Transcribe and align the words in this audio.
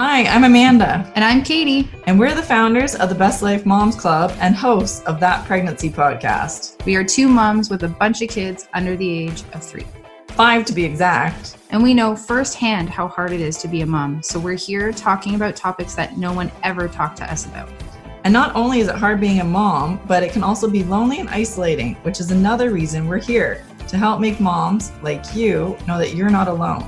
Hi, 0.00 0.26
I'm 0.26 0.44
Amanda, 0.44 1.10
And 1.16 1.24
I'm 1.24 1.42
Katie. 1.42 1.90
and 2.06 2.20
we're 2.20 2.32
the 2.32 2.40
founders 2.40 2.94
of 2.94 3.08
the 3.08 3.16
Best 3.16 3.42
Life 3.42 3.66
Moms 3.66 3.96
Club 3.96 4.32
and 4.38 4.54
hosts 4.54 5.02
of 5.06 5.18
That 5.18 5.44
Pregnancy 5.44 5.90
podcast. 5.90 6.84
We 6.86 6.94
are 6.94 7.02
two 7.02 7.26
moms 7.26 7.68
with 7.68 7.82
a 7.82 7.88
bunch 7.88 8.22
of 8.22 8.28
kids 8.28 8.68
under 8.74 8.96
the 8.96 9.10
age 9.10 9.42
of 9.54 9.64
three. 9.64 9.84
Five 10.28 10.66
to 10.66 10.72
be 10.72 10.84
exact. 10.84 11.56
And 11.70 11.82
we 11.82 11.94
know 11.94 12.14
firsthand 12.14 12.88
how 12.88 13.08
hard 13.08 13.32
it 13.32 13.40
is 13.40 13.58
to 13.58 13.66
be 13.66 13.80
a 13.80 13.86
mom. 13.86 14.22
So 14.22 14.38
we're 14.38 14.54
here 14.54 14.92
talking 14.92 15.34
about 15.34 15.56
topics 15.56 15.96
that 15.96 16.16
no 16.16 16.32
one 16.32 16.52
ever 16.62 16.86
talked 16.86 17.16
to 17.16 17.24
us 17.24 17.46
about. 17.46 17.68
And 18.22 18.32
not 18.32 18.54
only 18.54 18.78
is 18.78 18.86
it 18.86 18.94
hard 18.94 19.20
being 19.20 19.40
a 19.40 19.44
mom, 19.44 20.00
but 20.06 20.22
it 20.22 20.32
can 20.32 20.44
also 20.44 20.70
be 20.70 20.84
lonely 20.84 21.18
and 21.18 21.28
isolating, 21.28 21.96
which 22.04 22.20
is 22.20 22.30
another 22.30 22.70
reason 22.70 23.08
we're 23.08 23.18
here 23.18 23.64
to 23.88 23.96
help 23.96 24.20
make 24.20 24.38
moms 24.38 24.92
like 25.02 25.34
you 25.34 25.76
know 25.88 25.98
that 25.98 26.14
you're 26.14 26.30
not 26.30 26.46
alone. 26.46 26.86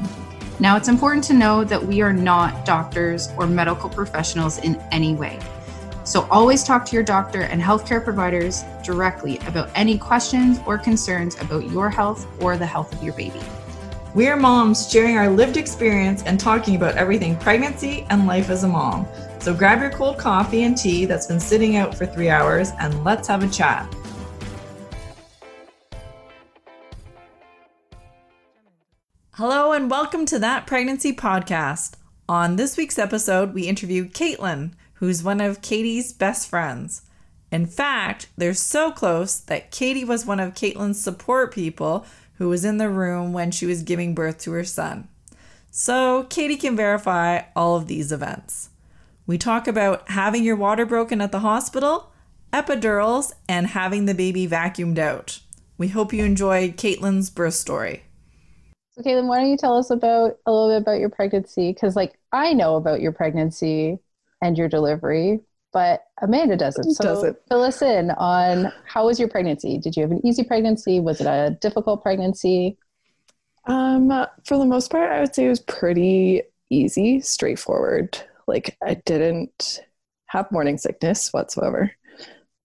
Now, 0.60 0.76
it's 0.76 0.88
important 0.88 1.24
to 1.24 1.32
know 1.32 1.64
that 1.64 1.82
we 1.82 2.02
are 2.02 2.12
not 2.12 2.66
doctors 2.66 3.30
or 3.38 3.46
medical 3.46 3.88
professionals 3.88 4.58
in 4.58 4.76
any 4.92 5.14
way. 5.14 5.38
So 6.04 6.28
always 6.30 6.62
talk 6.62 6.84
to 6.86 6.94
your 6.94 7.02
doctor 7.02 7.42
and 7.42 7.62
healthcare 7.62 8.04
providers 8.04 8.62
directly 8.84 9.38
about 9.46 9.70
any 9.74 9.96
questions 9.96 10.60
or 10.66 10.76
concerns 10.76 11.40
about 11.40 11.70
your 11.70 11.88
health 11.88 12.26
or 12.42 12.58
the 12.58 12.66
health 12.66 12.92
of 12.92 13.02
your 13.02 13.14
baby. 13.14 13.40
We're 14.14 14.36
moms 14.36 14.90
sharing 14.90 15.16
our 15.16 15.30
lived 15.30 15.56
experience 15.56 16.24
and 16.24 16.38
talking 16.38 16.76
about 16.76 16.96
everything 16.96 17.36
pregnancy 17.38 18.06
and 18.10 18.26
life 18.26 18.50
as 18.50 18.62
a 18.62 18.68
mom. 18.68 19.06
So 19.38 19.54
grab 19.54 19.80
your 19.80 19.90
cold 19.90 20.18
coffee 20.18 20.64
and 20.64 20.76
tea 20.76 21.06
that's 21.06 21.26
been 21.26 21.40
sitting 21.40 21.76
out 21.76 21.94
for 21.94 22.04
three 22.04 22.28
hours 22.28 22.72
and 22.78 23.02
let's 23.02 23.28
have 23.28 23.42
a 23.42 23.48
chat. 23.48 23.90
Hello 29.34 29.70
and 29.70 29.88
welcome 29.88 30.26
to 30.26 30.40
That 30.40 30.66
Pregnancy 30.66 31.14
Podcast. 31.14 31.92
On 32.28 32.56
this 32.56 32.76
week's 32.76 32.98
episode, 32.98 33.54
we 33.54 33.68
interview 33.68 34.08
Caitlin, 34.08 34.72
who's 34.94 35.22
one 35.22 35.40
of 35.40 35.62
Katie's 35.62 36.12
best 36.12 36.50
friends. 36.50 37.02
In 37.52 37.64
fact, 37.64 38.26
they're 38.36 38.54
so 38.54 38.90
close 38.90 39.38
that 39.38 39.70
Katie 39.70 40.04
was 40.04 40.26
one 40.26 40.40
of 40.40 40.54
Caitlin's 40.54 41.00
support 41.00 41.54
people 41.54 42.04
who 42.34 42.48
was 42.48 42.64
in 42.64 42.78
the 42.78 42.90
room 42.90 43.32
when 43.32 43.52
she 43.52 43.66
was 43.66 43.84
giving 43.84 44.16
birth 44.16 44.38
to 44.38 44.50
her 44.50 44.64
son. 44.64 45.06
So, 45.70 46.24
Katie 46.24 46.56
can 46.56 46.74
verify 46.74 47.42
all 47.54 47.76
of 47.76 47.86
these 47.86 48.10
events. 48.10 48.70
We 49.28 49.38
talk 49.38 49.68
about 49.68 50.10
having 50.10 50.42
your 50.42 50.56
water 50.56 50.84
broken 50.84 51.20
at 51.20 51.30
the 51.30 51.38
hospital, 51.38 52.12
epidurals, 52.52 53.32
and 53.48 53.68
having 53.68 54.06
the 54.06 54.14
baby 54.14 54.48
vacuumed 54.48 54.98
out. 54.98 55.38
We 55.78 55.88
hope 55.88 56.12
you 56.12 56.24
enjoyed 56.24 56.76
Caitlin's 56.76 57.30
birth 57.30 57.54
story. 57.54 58.02
So, 58.92 59.02
Caitlin, 59.02 59.26
why 59.28 59.38
don't 59.38 59.50
you 59.50 59.56
tell 59.56 59.76
us 59.76 59.90
about 59.90 60.38
a 60.46 60.52
little 60.52 60.68
bit 60.68 60.82
about 60.82 60.98
your 60.98 61.10
pregnancy? 61.10 61.72
Because, 61.72 61.94
like, 61.94 62.18
I 62.32 62.52
know 62.52 62.76
about 62.76 63.00
your 63.00 63.12
pregnancy 63.12 63.98
and 64.42 64.58
your 64.58 64.68
delivery, 64.68 65.40
but 65.72 66.02
Amanda 66.20 66.56
doesn't. 66.56 66.94
So, 66.94 67.04
Doesn't. 67.04 67.38
fill 67.48 67.62
us 67.62 67.82
in 67.82 68.10
on 68.10 68.72
how 68.86 69.06
was 69.06 69.20
your 69.20 69.28
pregnancy? 69.28 69.78
Did 69.78 69.96
you 69.96 70.02
have 70.02 70.10
an 70.10 70.26
easy 70.26 70.42
pregnancy? 70.42 70.98
Was 70.98 71.20
it 71.20 71.26
a 71.26 71.56
difficult 71.60 72.02
pregnancy? 72.02 72.78
Um, 73.66 74.08
for 74.44 74.58
the 74.58 74.64
most 74.66 74.90
part, 74.90 75.12
I 75.12 75.20
would 75.20 75.34
say 75.34 75.46
it 75.46 75.50
was 75.50 75.60
pretty 75.60 76.42
easy, 76.70 77.20
straightforward. 77.20 78.18
Like 78.48 78.76
I 78.84 78.94
didn't 78.94 79.80
have 80.26 80.50
morning 80.50 80.78
sickness 80.78 81.32
whatsoever. 81.32 81.92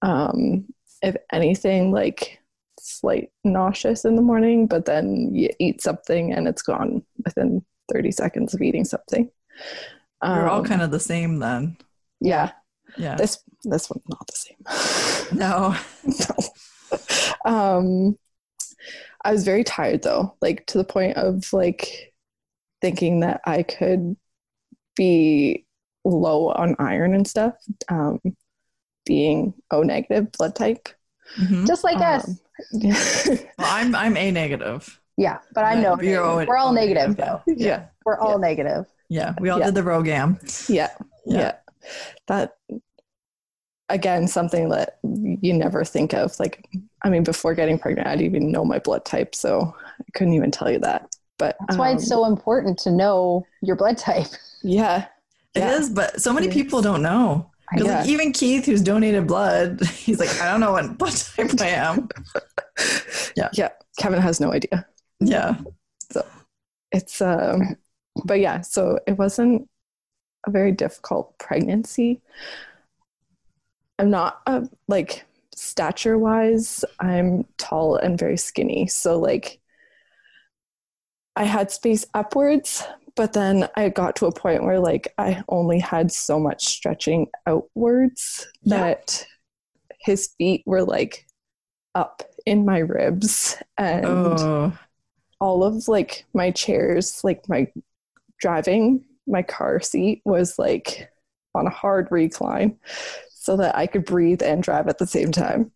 Um, 0.01 0.65
if 1.01 1.15
anything, 1.31 1.91
like 1.91 2.39
slight 2.86 3.31
nauseous 3.44 4.05
in 4.05 4.16
the 4.16 4.22
morning, 4.22 4.67
but 4.67 4.86
then 4.86 5.33
you 5.33 5.50
eat 5.59 5.81
something 5.81 6.31
and 6.33 6.47
it's 6.47 6.61
gone 6.61 7.03
within 7.25 7.66
30 7.92 8.11
seconds 8.11 8.53
of 8.53 8.61
eating 8.61 8.86
something. 8.86 9.30
We're 10.23 10.48
all 10.48 10.59
Um, 10.59 10.65
kind 10.65 10.82
of 10.82 10.92
the 10.92 10.99
same 10.99 11.39
then. 11.39 11.77
yeah. 12.21 12.52
Yeah. 12.98 13.15
This 13.15 13.39
this 13.64 13.89
one's 13.89 14.05
not 14.08 14.27
the 14.27 14.36
same. 14.36 15.37
No. 15.39 15.76
no. 16.05 17.52
Um, 17.52 18.17
I 19.23 19.32
was 19.32 19.43
very 19.43 19.64
tired 19.64 20.04
though, 20.04 20.36
like 20.42 20.65
to 20.67 20.77
the 20.77 20.83
point 20.83 21.17
of 21.17 21.52
like 21.52 22.14
thinking 22.82 23.21
that 23.21 23.42
I 23.45 23.64
could 23.64 24.15
be 24.95 25.65
low 26.05 26.49
on 26.49 26.76
iron 26.80 27.15
and 27.15 27.27
stuff. 27.27 27.55
Um, 27.89 28.20
being 29.05 29.54
O 29.71 29.82
negative 29.82 30.32
blood 30.32 30.55
type. 30.55 30.89
Mhm. 31.39 31.67
Just 31.67 31.83
like 31.83 31.98
us. 31.98 32.39
Um, 32.73 32.80
Well, 33.58 33.67
I'm 33.70 33.95
I'm 33.95 34.17
A 34.17 34.32
negative. 34.32 34.99
Yeah, 35.17 35.39
but 35.54 35.64
I 35.64 35.76
know 35.82 35.98
You're 36.02 36.23
O- 36.23 36.45
we're 36.45 36.58
all 36.58 36.73
negative, 36.73 37.17
negative, 37.17 37.42
though. 37.45 37.54
yeah, 37.55 37.86
We're 38.05 38.20
all 38.20 38.38
negative. 38.39 38.86
Yeah, 39.10 39.33
we 39.39 39.49
all 39.49 39.60
Yeah. 39.60 39.66
did 39.66 39.76
the 39.76 39.82
RhoGAM. 39.82 40.70
yeah, 40.70 40.89
Yeah. 41.26 41.39
yeah. 41.39 41.52
That 42.27 42.58
again, 43.89 44.27
something 44.27 44.70
that 44.70 44.98
you 45.04 45.54
never 45.54 45.86
think 45.86 46.14
of. 46.14 46.38
Like, 46.39 46.65
I 47.04 47.10
mean, 47.10 47.23
before 47.23 47.54
getting 47.54 47.77
pregnant, 47.80 48.08
I 48.08 48.15
didn't 48.15 48.26
even 48.36 48.52
know 48.52 48.65
my 48.65 48.80
blood 48.80 49.05
type, 49.05 49.36
so 49.36 49.76
I 49.99 50.04
couldn't 50.15 50.33
even 50.33 50.52
tell 50.52 50.71
you 50.71 50.80
that. 50.80 51.15
But 51.38 51.55
That's 51.67 51.77
why 51.77 51.92
it's 51.92 52.04
um, 52.04 52.08
so 52.08 52.26
important 52.26 52.80
to 52.80 52.92
know 52.92 53.45
your 53.61 53.76
blood 53.76 53.98
type. 53.98 54.27
yeah, 54.64 55.05
It 55.54 55.60
Yeah. 55.60 55.77
is, 55.77 55.89
but 55.89 56.20
so 56.21 56.33
many 56.33 56.49
people 56.49 56.82
don't 56.82 57.02
know. 57.02 57.52
Like, 57.77 58.08
even 58.08 58.31
Keith, 58.31 58.65
who's 58.65 58.81
donated 58.81 59.27
blood, 59.27 59.83
he's 59.86 60.20
like, 60.20 60.39
I 60.42 60.52
don't 60.52 60.59
know 60.59 60.73
what 60.73 60.98
blood 60.98 61.14
type 61.14 61.61
I 61.61 61.67
am. 61.70 62.09
Yeah. 63.37 63.49
yeah. 63.53 63.70
Kevin 63.98 64.21
has 64.21 64.42
no 64.42 64.52
idea. 64.52 64.86
Yeah. 65.21 65.55
So 66.11 66.26
it's 66.92 67.21
um 67.21 67.76
but 68.23 68.39
yeah 68.39 68.61
so 68.61 68.98
it 69.05 69.17
wasn't 69.17 69.67
a 70.48 70.52
very 70.52 70.71
difficult 70.71 71.37
pregnancy 71.37 72.21
i'm 73.99 74.09
not 74.09 74.42
uh, 74.47 74.61
like 74.87 75.26
stature 75.53 76.17
wise 76.17 76.86
i'm 76.99 77.45
tall 77.58 77.97
and 77.97 78.17
very 78.17 78.37
skinny 78.37 78.87
so 78.87 79.20
like 79.20 79.59
i 81.36 81.43
had 81.43 81.70
space 81.71 82.05
upwards 82.14 82.83
but 83.15 83.33
then 83.33 83.67
i 83.76 83.89
got 83.89 84.15
to 84.15 84.26
a 84.26 84.31
point 84.31 84.64
where 84.64 84.80
like 84.80 85.14
i 85.17 85.42
only 85.49 85.80
had 85.80 86.11
so 86.11 86.39
much 86.39 86.65
stretching 86.65 87.27
outwards 87.48 88.48
Yeah. 88.64 88.77
that 88.80 89.27
his 89.99 90.30
feet 90.37 90.64
were 90.65 90.83
like 90.83 91.26
up 91.95 92.23
in 92.45 92.65
my 92.65 92.80
ribs 92.80 93.58
and 93.77 94.05
Oh, 94.05 94.77
all 95.39 95.64
of 95.64 95.87
like 95.87 96.26
my 96.33 96.52
chairs, 96.52 97.23
like 97.23 97.48
my 97.49 97.67
driving 98.39 99.03
my 99.27 99.42
car 99.42 99.80
seat 99.80 100.21
was 100.26 100.59
like 100.59 101.09
on 101.55 101.65
a 101.67 101.71
hard 101.71 102.08
recline 102.11 102.77
so 103.32 103.58
that 103.58 103.76
I 103.76 103.87
could 103.87 104.05
breathe 104.05 104.43
and 104.43 104.61
drive 104.61 104.87
at 104.87 104.97
the 104.99 105.08
same 105.08 105.32
time. 105.32 105.71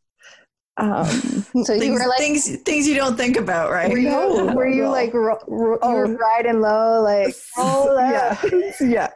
Um, 0.80 1.08
So 1.64 1.74
you 1.74 1.80
things, 1.80 2.00
were 2.02 2.08
like, 2.08 2.18
things, 2.20 2.58
things 2.64 2.88
you 2.88 2.96
don't 2.96 3.18
think 3.18 3.38
about, 3.38 3.72
right? 3.72 3.90
were 3.92 3.98
you, 3.98 4.10
No, 4.10 4.46
were 4.56 4.68
you 4.68 4.84
no. 4.84 4.92
like, 4.92 5.14
ro- 5.14 5.40
ro- 5.48 5.74
you 5.74 5.80
Oh. 5.82 5.94
were 5.94 6.16
riding 6.16 6.62
low, 6.62 7.02
like, 7.02 7.36
oh, 7.58 7.98
yeah, 8.00 8.38
yeah, 8.82 9.10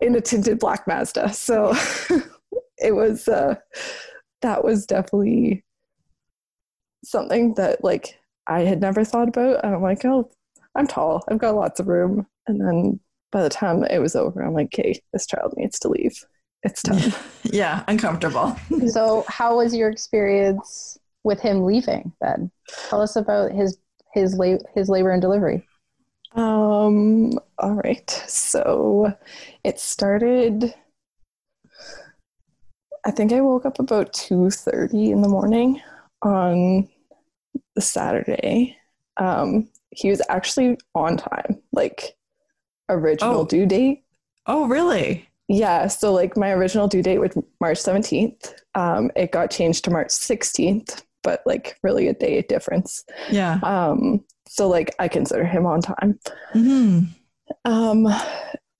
in 0.00 0.14
a 0.14 0.20
tinted 0.20 0.58
black 0.58 0.86
Mazda. 0.86 1.32
So 1.32 1.74
it 2.78 2.94
was, 2.94 3.28
uh, 3.28 3.56
that 4.42 4.64
was 4.64 4.86
definitely 4.86 5.64
something 7.04 7.54
that 7.54 7.82
like 7.84 8.18
I 8.46 8.60
had 8.60 8.80
never 8.80 9.04
thought 9.04 9.28
about. 9.28 9.64
I'm 9.64 9.82
like, 9.82 10.04
oh, 10.04 10.30
I'm 10.74 10.86
tall. 10.86 11.24
I've 11.28 11.38
got 11.38 11.54
lots 11.54 11.80
of 11.80 11.88
room. 11.88 12.26
And 12.46 12.60
then 12.60 13.00
by 13.30 13.42
the 13.42 13.48
time 13.48 13.84
it 13.84 13.98
was 14.00 14.16
over, 14.16 14.42
I'm 14.42 14.54
like, 14.54 14.66
okay, 14.66 15.00
this 15.12 15.26
child 15.26 15.54
needs 15.56 15.78
to 15.80 15.88
leave. 15.88 16.24
It's 16.62 16.82
tough. 16.82 17.28
Yeah, 17.44 17.82
uncomfortable. 17.88 18.56
So, 18.86 19.24
how 19.28 19.56
was 19.56 19.74
your 19.74 19.90
experience 19.90 20.96
with 21.24 21.40
him 21.40 21.64
leaving? 21.64 22.12
Then, 22.20 22.50
tell 22.88 23.00
us 23.02 23.16
about 23.16 23.50
his 23.52 23.78
his 24.14 24.34
la- 24.36 24.58
his 24.74 24.88
labor 24.88 25.10
and 25.10 25.20
delivery. 25.20 25.66
Um, 26.34 27.32
all 27.58 27.74
right. 27.74 28.08
So 28.28 29.12
it 29.64 29.78
started 29.80 30.72
I 33.04 33.10
think 33.10 33.32
I 33.32 33.40
woke 33.40 33.66
up 33.66 33.78
about 33.80 34.12
2:30 34.12 35.10
in 35.10 35.20
the 35.22 35.28
morning 35.28 35.80
on 36.22 36.88
the 37.74 37.82
Saturday. 37.82 38.76
Um, 39.16 39.68
he 39.90 40.08
was 40.10 40.22
actually 40.28 40.78
on 40.94 41.16
time, 41.16 41.60
like 41.72 42.16
original 42.88 43.40
Oh. 43.40 43.44
due 43.44 43.66
date. 43.66 44.04
Oh, 44.46 44.66
really? 44.68 45.28
Yeah, 45.48 45.86
so 45.88 46.12
like 46.12 46.36
my 46.36 46.50
original 46.52 46.88
due 46.88 47.02
date 47.02 47.18
was 47.18 47.36
March 47.60 47.78
17th. 47.78 48.54
Um, 48.74 49.10
it 49.16 49.32
got 49.32 49.50
changed 49.50 49.84
to 49.84 49.90
March 49.90 50.08
16th, 50.08 51.02
but 51.22 51.42
like 51.46 51.76
really 51.82 52.08
a 52.08 52.14
day 52.14 52.40
difference. 52.42 53.04
Yeah. 53.30 53.58
Um, 53.62 54.24
so 54.48 54.68
like 54.68 54.94
I 54.98 55.08
consider 55.08 55.44
him 55.44 55.66
on 55.66 55.82
time. 55.82 56.18
hmm 56.52 57.00
Um, 57.64 58.06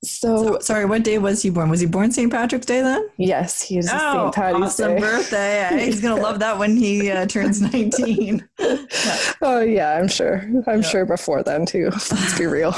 so, 0.05 0.37
So, 0.37 0.59
sorry, 0.61 0.85
what 0.85 1.05
day 1.05 1.19
was 1.19 1.43
he 1.43 1.51
born? 1.51 1.69
Was 1.71 1.81
he 1.81 1.87
born 1.87 2.11
St. 2.11 2.31
Patrick's 2.33 2.67
Day 2.67 2.81
then? 2.83 3.09
yes, 3.19 3.63
he 3.63 3.79
is 3.79 3.89
Oh, 3.93 4.33
St. 4.33 4.35
Patty's 4.35 4.63
awesome 4.63 4.95
Day. 4.95 5.01
birthday. 5.01 5.85
He's 5.85 6.01
going 6.01 6.17
to 6.17 6.23
love 6.23 6.41
that 6.41 6.59
when 6.59 6.77
he 6.77 7.11
uh, 7.11 7.27
turns 7.27 7.61
19. 7.73 8.49
oh 9.43 9.61
yeah, 9.61 9.97
I'm 9.99 10.09
sure. 10.09 10.39
I'm 10.67 10.81
Yeah. 10.83 10.89
sure 10.89 11.07
before 11.07 11.43
then 11.45 11.67
too. 11.67 11.91
Let's 11.93 12.39
be 12.39 12.47
real. 12.47 12.75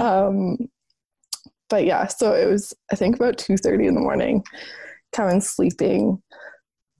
Um, 0.00 0.58
but 1.72 1.86
yeah, 1.86 2.06
so 2.06 2.34
it 2.34 2.44
was 2.44 2.74
I 2.92 2.96
think 2.96 3.16
about 3.16 3.38
two 3.38 3.56
thirty 3.56 3.86
in 3.86 3.94
the 3.94 4.00
morning. 4.00 4.44
Kevin's 5.12 5.48
sleeping. 5.48 6.22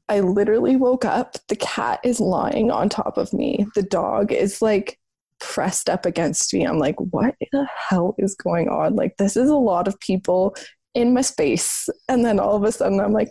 I 0.08 0.20
literally 0.20 0.76
woke 0.76 1.04
up. 1.04 1.36
The 1.48 1.56
cat 1.56 2.00
is 2.02 2.20
lying 2.20 2.70
on 2.70 2.88
top 2.88 3.18
of 3.18 3.34
me. 3.34 3.66
The 3.74 3.82
dog 3.82 4.32
is 4.32 4.62
like 4.62 4.98
pressed 5.40 5.90
up 5.90 6.06
against 6.06 6.54
me. 6.54 6.64
I'm 6.64 6.78
like, 6.78 6.96
what 6.98 7.34
the 7.52 7.68
hell 7.76 8.14
is 8.16 8.34
going 8.34 8.70
on? 8.70 8.96
Like, 8.96 9.18
this 9.18 9.36
is 9.36 9.50
a 9.50 9.56
lot 9.56 9.88
of 9.88 10.00
people 10.00 10.56
in 10.94 11.12
my 11.12 11.20
space. 11.20 11.90
And 12.08 12.24
then 12.24 12.40
all 12.40 12.56
of 12.56 12.64
a 12.64 12.72
sudden, 12.72 12.98
I'm 12.98 13.12
like, 13.12 13.30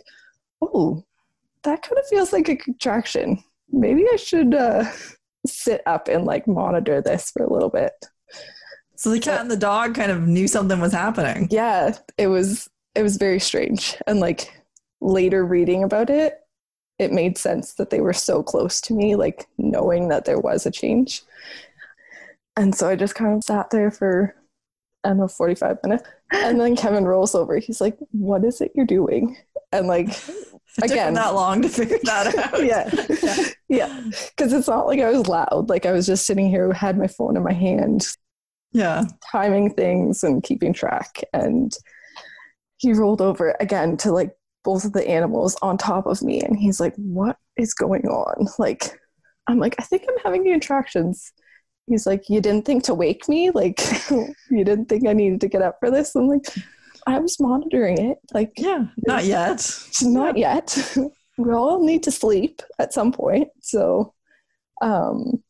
oh, 0.60 1.02
that 1.64 1.82
kind 1.82 1.98
of 1.98 2.06
feels 2.06 2.32
like 2.32 2.48
a 2.48 2.54
contraction. 2.54 3.42
Maybe 3.72 4.04
I 4.12 4.16
should 4.16 4.54
uh, 4.54 4.84
sit 5.44 5.80
up 5.86 6.06
and 6.06 6.24
like 6.24 6.46
monitor 6.46 7.02
this 7.02 7.32
for 7.32 7.42
a 7.42 7.52
little 7.52 7.70
bit. 7.70 7.94
So 9.02 9.10
the 9.10 9.18
cat 9.18 9.40
and 9.40 9.50
the 9.50 9.56
dog 9.56 9.96
kind 9.96 10.12
of 10.12 10.28
knew 10.28 10.46
something 10.46 10.78
was 10.78 10.92
happening. 10.92 11.48
Yeah, 11.50 11.96
it 12.18 12.28
was 12.28 12.70
it 12.94 13.02
was 13.02 13.16
very 13.16 13.40
strange. 13.40 13.96
And 14.06 14.20
like 14.20 14.52
later 15.00 15.44
reading 15.44 15.82
about 15.82 16.08
it, 16.08 16.38
it 17.00 17.10
made 17.10 17.36
sense 17.36 17.74
that 17.74 17.90
they 17.90 18.00
were 18.00 18.12
so 18.12 18.44
close 18.44 18.80
to 18.82 18.94
me, 18.94 19.16
like 19.16 19.48
knowing 19.58 20.06
that 20.10 20.24
there 20.24 20.38
was 20.38 20.66
a 20.66 20.70
change. 20.70 21.22
And 22.56 22.76
so 22.76 22.88
I 22.88 22.94
just 22.94 23.16
kind 23.16 23.34
of 23.36 23.42
sat 23.42 23.70
there 23.70 23.90
for 23.90 24.36
I 25.02 25.08
don't 25.08 25.18
know, 25.18 25.26
45 25.26 25.78
minutes. 25.82 26.04
And 26.30 26.60
then 26.60 26.76
Kevin 26.76 27.04
rolls 27.04 27.34
over. 27.34 27.58
He's 27.58 27.80
like, 27.80 27.98
What 28.12 28.44
is 28.44 28.60
it 28.60 28.70
you're 28.76 28.86
doing? 28.86 29.36
And 29.72 29.88
like 29.88 30.10
It 30.78 30.82
took 30.82 30.90
Again. 30.92 31.14
that 31.14 31.34
long 31.34 31.60
to 31.62 31.68
figure 31.68 31.98
that 32.04 32.34
out. 32.54 32.64
yeah. 32.64 33.48
Yeah. 33.68 34.00
Because 34.36 34.52
it's 34.52 34.68
not 34.68 34.86
like 34.86 35.00
I 35.00 35.10
was 35.10 35.26
loud. 35.26 35.68
Like 35.70 35.86
I 35.86 35.92
was 35.92 36.06
just 36.06 36.24
sitting 36.24 36.48
here, 36.48 36.72
had 36.72 36.96
my 36.96 37.08
phone 37.08 37.36
in 37.36 37.42
my 37.42 37.52
hand, 37.52 38.06
Yeah. 38.72 39.04
timing 39.30 39.74
things 39.74 40.22
and 40.22 40.42
keeping 40.42 40.72
track. 40.72 41.22
And 41.32 41.72
he 42.78 42.92
rolled 42.92 43.20
over 43.20 43.56
again 43.60 43.96
to 43.98 44.12
like 44.12 44.32
both 44.64 44.84
of 44.84 44.92
the 44.92 45.06
animals 45.08 45.56
on 45.62 45.76
top 45.76 46.06
of 46.06 46.22
me. 46.22 46.40
And 46.40 46.58
he's 46.58 46.80
like, 46.80 46.94
What 46.96 47.36
is 47.56 47.74
going 47.74 48.06
on? 48.06 48.46
Like, 48.58 48.98
I'm 49.48 49.58
like, 49.58 49.74
I 49.78 49.82
think 49.82 50.04
I'm 50.08 50.18
having 50.24 50.44
contractions. 50.44 51.32
He's 51.86 52.06
like, 52.06 52.28
You 52.28 52.40
didn't 52.40 52.64
think 52.64 52.84
to 52.84 52.94
wake 52.94 53.28
me? 53.28 53.50
Like, 53.50 53.80
you 54.10 54.64
didn't 54.64 54.86
think 54.86 55.06
I 55.06 55.12
needed 55.12 55.40
to 55.42 55.48
get 55.48 55.62
up 55.62 55.76
for 55.80 55.90
this? 55.90 56.14
I'm 56.14 56.28
like, 56.28 56.46
I 57.06 57.18
was 57.18 57.40
monitoring 57.40 57.98
it. 57.98 58.18
Like, 58.32 58.52
Yeah. 58.56 58.86
Not 59.06 59.24
yet. 59.24 59.68
not 60.02 60.36
yet. 60.36 60.96
we 61.38 61.52
all 61.52 61.84
need 61.84 62.02
to 62.04 62.10
sleep 62.12 62.62
at 62.78 62.92
some 62.92 63.12
point. 63.12 63.48
So 63.60 64.14
um, 64.80 65.42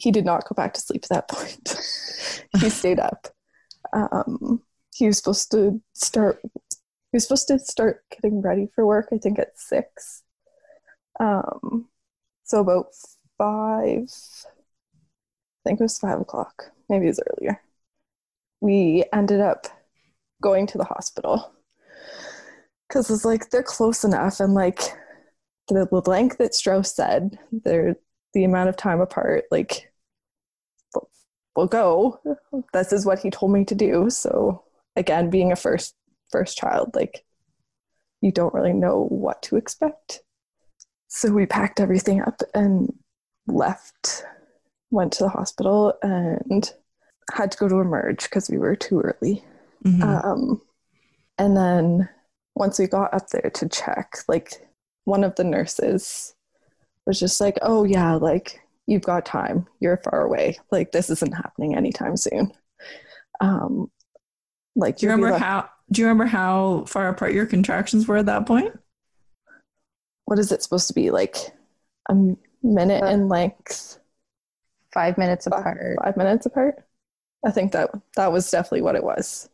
he 0.00 0.10
did 0.10 0.24
not 0.24 0.48
go 0.48 0.54
back 0.54 0.72
to 0.74 0.80
sleep 0.80 1.04
at 1.04 1.10
that 1.10 1.28
point. 1.28 1.76
he 2.60 2.70
stayed 2.70 2.98
up. 2.98 3.28
Um, 3.92 4.62
he 4.94 5.06
was 5.06 5.18
supposed 5.18 5.50
to 5.50 5.80
start. 5.94 6.40
He 6.42 7.16
was 7.16 7.24
supposed 7.24 7.48
to 7.48 7.58
start 7.58 8.02
getting 8.10 8.40
ready 8.40 8.68
for 8.74 8.86
work. 8.86 9.08
I 9.12 9.18
think 9.18 9.38
at 9.38 9.58
six. 9.58 10.22
Um, 11.18 11.88
so 12.44 12.60
about 12.60 12.86
five. 13.36 14.08
I 14.08 15.68
think 15.68 15.80
it 15.80 15.82
was 15.82 15.98
five 15.98 16.20
o'clock. 16.20 16.72
Maybe 16.88 17.04
it 17.04 17.08
was 17.08 17.20
earlier. 17.38 17.60
We 18.60 19.04
ended 19.12 19.40
up 19.40 19.66
going 20.40 20.66
to 20.68 20.78
the 20.78 20.84
hospital 20.84 21.52
because 22.88 23.10
it's 23.10 23.24
like 23.26 23.50
they're 23.50 23.62
close 23.62 24.04
enough 24.04 24.40
and 24.40 24.54
like 24.54 24.80
the, 25.68 25.86
length 26.06 26.38
that 26.38 26.54
Strauss 26.54 26.94
said 26.94 27.38
they're 27.52 27.96
the 28.34 28.44
amount 28.44 28.68
of 28.68 28.76
time 28.76 29.00
apart 29.00 29.44
like 29.50 29.89
we'll 31.60 31.66
go. 31.68 32.20
This 32.72 32.92
is 32.92 33.04
what 33.04 33.18
he 33.18 33.30
told 33.30 33.52
me 33.52 33.64
to 33.66 33.74
do. 33.74 34.08
So 34.08 34.64
again 34.96 35.30
being 35.30 35.52
a 35.52 35.56
first 35.56 35.94
first 36.32 36.56
child 36.56 36.90
like 36.94 37.24
you 38.20 38.32
don't 38.32 38.54
really 38.54 38.72
know 38.72 39.06
what 39.08 39.42
to 39.42 39.56
expect. 39.56 40.22
So 41.08 41.30
we 41.32 41.46
packed 41.46 41.80
everything 41.80 42.22
up 42.22 42.40
and 42.54 42.92
left 43.46 44.24
went 44.90 45.12
to 45.14 45.24
the 45.24 45.28
hospital 45.30 45.94
and 46.02 46.72
had 47.32 47.52
to 47.52 47.58
go 47.58 47.68
to 47.68 47.80
emerge 47.80 48.24
because 48.24 48.48
we 48.50 48.58
were 48.58 48.76
too 48.76 49.00
early. 49.00 49.44
Mhm. 49.84 50.24
um, 50.24 50.62
and 51.38 51.56
then 51.56 52.08
once 52.54 52.78
we 52.78 52.86
got 52.86 53.14
up 53.14 53.28
there 53.30 53.50
to 53.54 53.68
check, 53.68 54.16
like 54.28 54.66
one 55.04 55.24
of 55.24 55.34
the 55.36 55.44
nurses 55.44 56.34
was 57.06 57.18
just 57.18 57.40
like, 57.40 57.58
"Oh 57.62 57.84
yeah, 57.84 58.14
like 58.14 58.60
you've 58.86 59.02
got 59.02 59.24
time. 59.26 59.66
You're 59.80 59.98
far 59.98 60.22
away. 60.22 60.58
Like 60.70 60.92
this 60.92 61.10
isn't 61.10 61.32
happening 61.34 61.76
anytime 61.76 62.16
soon." 62.16 62.52
Um, 63.40 63.90
like 64.76 64.98
do 64.98 65.06
you 65.06 65.10
remember 65.12 65.32
like- 65.32 65.42
how 65.42 65.68
do 65.90 66.00
you 66.02 66.06
remember 66.08 66.26
how 66.26 66.84
far 66.86 67.08
apart 67.08 67.32
your 67.32 67.46
contractions 67.46 68.06
were 68.06 68.18
at 68.18 68.26
that 68.26 68.46
point? 68.46 68.78
what 70.26 70.38
is 70.38 70.52
it 70.52 70.62
supposed 70.62 70.86
to 70.86 70.94
be 70.94 71.10
like 71.10 71.36
a 72.08 72.14
minute 72.62 73.02
Uh, 73.02 73.06
in 73.06 73.28
length, 73.28 73.98
Five 74.92 75.18
minutes 75.18 75.46
apart 75.46 75.96
five 76.04 76.16
minutes 76.16 76.46
apart? 76.46 76.76
I 77.44 77.50
think 77.50 77.72
that 77.72 77.90
that 78.16 78.30
was 78.32 78.48
definitely 78.50 78.82
what 78.82 78.94
it 78.96 79.02
was. 79.04 79.48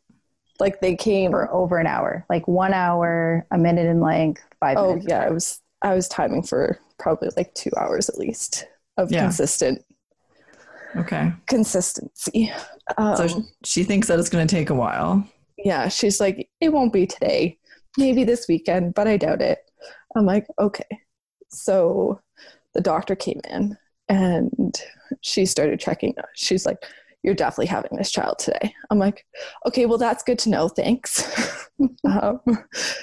Like 0.59 0.81
they 0.81 0.95
came. 0.97 1.31
for 1.31 1.51
over 1.53 1.79
an 1.79 1.87
hour, 1.87 2.25
like 2.29 2.47
one 2.49 2.75
hour, 2.75 3.47
a 3.51 3.57
minute 3.59 3.87
in 3.87 4.01
length, 4.01 4.43
five 4.61 4.77
Oh 4.79 4.89
minutes. 4.89 5.07
yeah, 5.09 5.21
I 5.23 5.31
was 5.31 5.61
I 5.83 5.95
was 5.95 6.09
timing 6.09 6.43
for 6.43 6.79
probably 6.99 7.31
like 7.37 7.55
two 7.55 7.71
hours 7.79 8.09
at 8.11 8.19
least 8.19 8.67
of 8.97 9.11
Yeah. 9.11 9.23
consistent 9.23 9.83
Okay. 10.97 11.33
consistency. 11.47 12.53
Um, 12.97 13.17
So 13.29 13.45
she 13.65 13.85
thinks 13.85 14.09
that 14.09 14.19
it's 14.19 14.31
going 14.31 14.47
to 14.47 14.55
take 14.55 14.71
a 14.71 14.75
while. 14.75 15.29
yeah, 15.59 15.89
she's 15.89 16.21
like, 16.21 16.49
it 16.61 16.71
won't 16.73 16.93
be 16.93 17.07
today, 17.07 17.59
maybe 17.99 18.25
this 18.25 18.47
weekend, 18.49 18.95
but 18.95 19.07
I 19.07 19.17
doubt 19.17 19.43
it. 19.43 19.59
I'm 20.17 20.25
like, 20.27 20.47
okay. 20.59 20.87
So 21.51 22.21
the 22.75 22.81
doctor 22.81 23.15
came 23.15 23.41
in 23.51 23.77
and 24.09 24.81
she 25.21 25.45
started 25.47 25.81
checking. 25.81 26.15
She's 26.35 26.65
like, 26.65 26.79
you're 27.23 27.35
definitely 27.35 27.67
having 27.67 27.97
this 27.97 28.11
child 28.13 28.39
today. 28.39 28.73
I'm 28.91 28.99
like, 28.99 29.27
okay, 29.67 29.85
well, 29.87 29.99
that's 29.99 30.23
good 30.23 30.39
to 30.41 30.51
know. 30.51 30.69
Thanks. 30.69 31.69
um, 32.05 32.41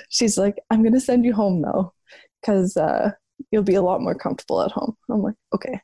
she's 0.09 0.37
like, 0.37 0.55
I'm 0.71 0.81
going 0.81 0.93
to 0.93 0.99
send 1.01 1.25
you 1.25 1.33
home 1.33 1.61
though, 1.61 1.93
because 2.41 2.77
uh, 2.77 3.11
you'll 3.51 3.63
be 3.63 3.75
a 3.75 3.81
lot 3.81 4.01
more 4.01 4.15
comfortable 4.15 4.61
at 4.61 4.71
home. 4.71 4.95
I'm 5.09 5.21
like, 5.21 5.35
okay. 5.53 5.79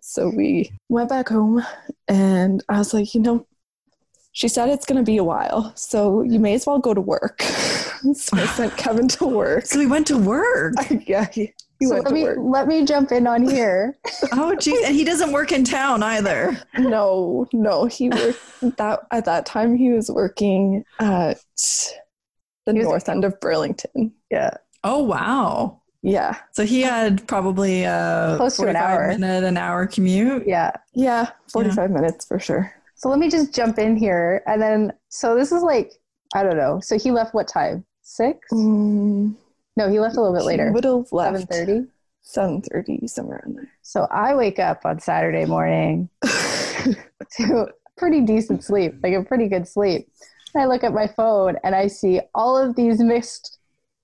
So 0.00 0.28
we 0.28 0.70
went 0.88 1.08
back 1.08 1.28
home 1.28 1.64
and 2.08 2.62
I 2.68 2.78
was 2.78 2.94
like, 2.94 3.14
you 3.14 3.20
know, 3.20 3.46
she 4.32 4.48
said 4.48 4.68
it's 4.68 4.84
going 4.86 4.98
to 4.98 5.02
be 5.02 5.16
a 5.16 5.24
while, 5.24 5.72
so 5.76 6.20
you 6.22 6.38
may 6.38 6.52
as 6.54 6.66
well 6.66 6.78
go 6.78 6.92
to 6.92 7.00
work. 7.00 7.40
so 7.42 8.36
I 8.36 8.44
sent 8.46 8.76
Kevin 8.76 9.08
to 9.08 9.26
work. 9.26 9.64
So 9.66 9.78
we 9.78 9.86
went 9.86 10.06
to 10.08 10.18
work. 10.18 10.74
yeah, 11.06 11.26
he, 11.32 11.52
he 11.80 11.86
So 11.86 11.94
went 11.94 12.04
let 12.04 12.08
to 12.10 12.14
me 12.14 12.22
work. 12.24 12.38
let 12.40 12.68
me 12.68 12.84
jump 12.84 13.12
in 13.12 13.26
on 13.26 13.48
here. 13.48 13.96
Oh, 14.32 14.54
geez. 14.54 14.84
And 14.84 14.94
he 14.94 15.04
doesn't 15.04 15.32
work 15.32 15.52
in 15.52 15.64
town 15.64 16.02
either. 16.02 16.60
No, 16.78 17.46
no, 17.54 17.86
he 17.86 18.10
worked 18.10 18.38
that 18.76 19.00
at 19.10 19.24
that 19.24 19.46
time. 19.46 19.74
He 19.76 19.90
was 19.90 20.10
working 20.10 20.84
at 21.00 21.38
the 22.66 22.72
He 22.72 22.78
was- 22.80 22.84
north 22.88 23.08
end 23.08 23.24
of 23.24 23.40
Burlington. 23.40 24.12
Yeah, 24.30 24.50
Oh, 24.84 25.02
wow. 25.02 25.80
Yeah, 26.06 26.36
So 26.52 26.64
he 26.64 26.82
had 26.82 27.26
probably 27.26 27.82
a 27.82 28.34
Close 28.36 28.56
to 28.58 28.68
an 28.68 28.76
hour. 28.76 29.08
minute, 29.08 29.42
an 29.42 29.56
hour 29.56 29.86
commute. 29.88 30.44
Yeah. 30.46 30.70
yeah. 30.94 31.30
Forty-five 31.52 31.90
minutes 31.90 32.24
for 32.26 32.38
sure. 32.38 32.72
So 32.94 33.08
let 33.08 33.18
me 33.18 33.28
just 33.28 33.52
jump 33.52 33.78
in 33.78 33.96
here, 33.96 34.42
and 34.46 34.62
then 34.62 34.92
so 35.08 35.34
this 35.34 35.50
is 35.50 35.62
like 35.62 35.90
I 36.34 36.42
don't 36.44 36.56
know. 36.56 36.78
So 36.80 36.96
he 36.98 37.10
left 37.10 37.34
what 37.34 37.48
time? 37.48 37.84
Six? 38.02 38.38
Mm, 38.52 39.34
No, 39.76 39.90
he 39.90 39.98
left 39.98 40.16
a 40.16 40.20
little 40.22 40.36
bit 40.36 40.44
later. 40.46 40.70
Would 40.72 40.84
have 40.84 41.08
Seven 41.08 41.34
left 41.40 41.52
thirty. 41.52 41.86
Seven 42.22 42.62
thirty, 42.62 43.06
somewhere 43.08 43.42
in 43.44 43.54
there. 43.54 43.68
So 43.82 44.06
I 44.10 44.34
wake 44.36 44.58
up 44.60 44.82
on 44.84 45.00
Saturday 45.00 45.44
morning 45.44 46.08
to 47.38 47.66
pretty 47.96 48.20
decent 48.20 48.62
sleep, 48.64 48.94
like 49.02 49.14
a 49.14 49.22
pretty 49.24 49.48
good 49.48 49.66
sleep. 49.66 50.08
I 50.54 50.66
look 50.66 50.84
at 50.84 50.92
my 50.94 51.06
phone 51.06 51.56
and 51.64 51.74
I 51.74 51.86
see 51.88 52.20
all 52.34 52.56
of 52.56 52.76
these 52.76 53.00
missed 53.00 53.55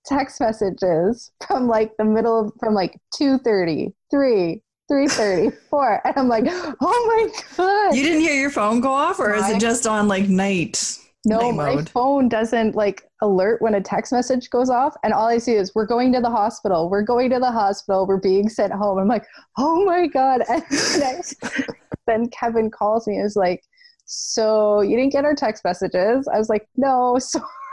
text 0.04 0.40
messages 0.40 1.30
from 1.46 1.68
like 1.68 1.96
the 1.96 2.04
middle 2.04 2.46
of 2.46 2.52
from 2.60 2.74
like 2.74 2.98
2:30, 3.14 3.92
3, 4.10 4.62
3:30, 4.90 5.56
4. 5.70 6.06
And 6.06 6.14
I'm 6.16 6.28
like, 6.28 6.44
"Oh 6.48 6.74
my 6.80 7.56
god." 7.56 7.94
You 7.94 8.02
didn't 8.02 8.20
hear 8.20 8.34
your 8.34 8.50
phone 8.50 8.80
go 8.80 8.92
off, 8.92 9.18
or 9.18 9.34
is 9.34 9.48
it 9.48 9.60
just 9.60 9.86
on 9.86 10.08
like 10.08 10.28
night? 10.28 10.98
No, 11.24 11.38
night 11.38 11.54
my 11.54 11.74
mode? 11.76 11.88
phone 11.88 12.28
doesn't 12.28 12.74
like 12.74 13.04
alert 13.20 13.62
when 13.62 13.74
a 13.74 13.80
text 13.80 14.12
message 14.12 14.50
goes 14.50 14.68
off, 14.70 14.94
and 15.04 15.12
all 15.12 15.26
I 15.26 15.38
see 15.38 15.52
is 15.52 15.72
"We're 15.74 15.86
going 15.86 16.12
to 16.14 16.20
the 16.20 16.30
hospital. 16.30 16.90
We're 16.90 17.02
going 17.02 17.30
to 17.30 17.38
the 17.38 17.52
hospital. 17.52 18.06
We're 18.06 18.20
being 18.20 18.48
sent 18.48 18.72
home." 18.72 18.98
I'm 18.98 19.08
like, 19.08 19.24
"Oh 19.56 19.84
my 19.84 20.06
god!" 20.06 20.42
And 20.48 20.64
next, 20.98 21.36
then 22.06 22.28
Kevin 22.30 22.70
calls 22.70 23.06
me 23.06 23.16
and 23.16 23.26
is 23.26 23.36
like, 23.36 23.62
"So 24.04 24.80
you 24.80 24.96
didn't 24.96 25.12
get 25.12 25.24
our 25.24 25.34
text 25.34 25.64
messages?" 25.64 26.26
I 26.26 26.38
was 26.38 26.48
like, 26.48 26.66
"No, 26.76 27.18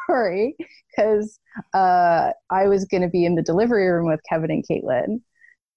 sorry," 0.10 0.56
because 0.96 1.40
uh, 1.74 2.32
I 2.50 2.68
was 2.68 2.86
going 2.86 3.04
to 3.04 3.10
be 3.10 3.26
in 3.26 3.36
the 3.36 3.42
delivery 3.42 3.88
room 3.88 4.08
with 4.08 4.22
Kevin 4.28 4.52
and 4.52 4.64
Caitlin 4.70 5.22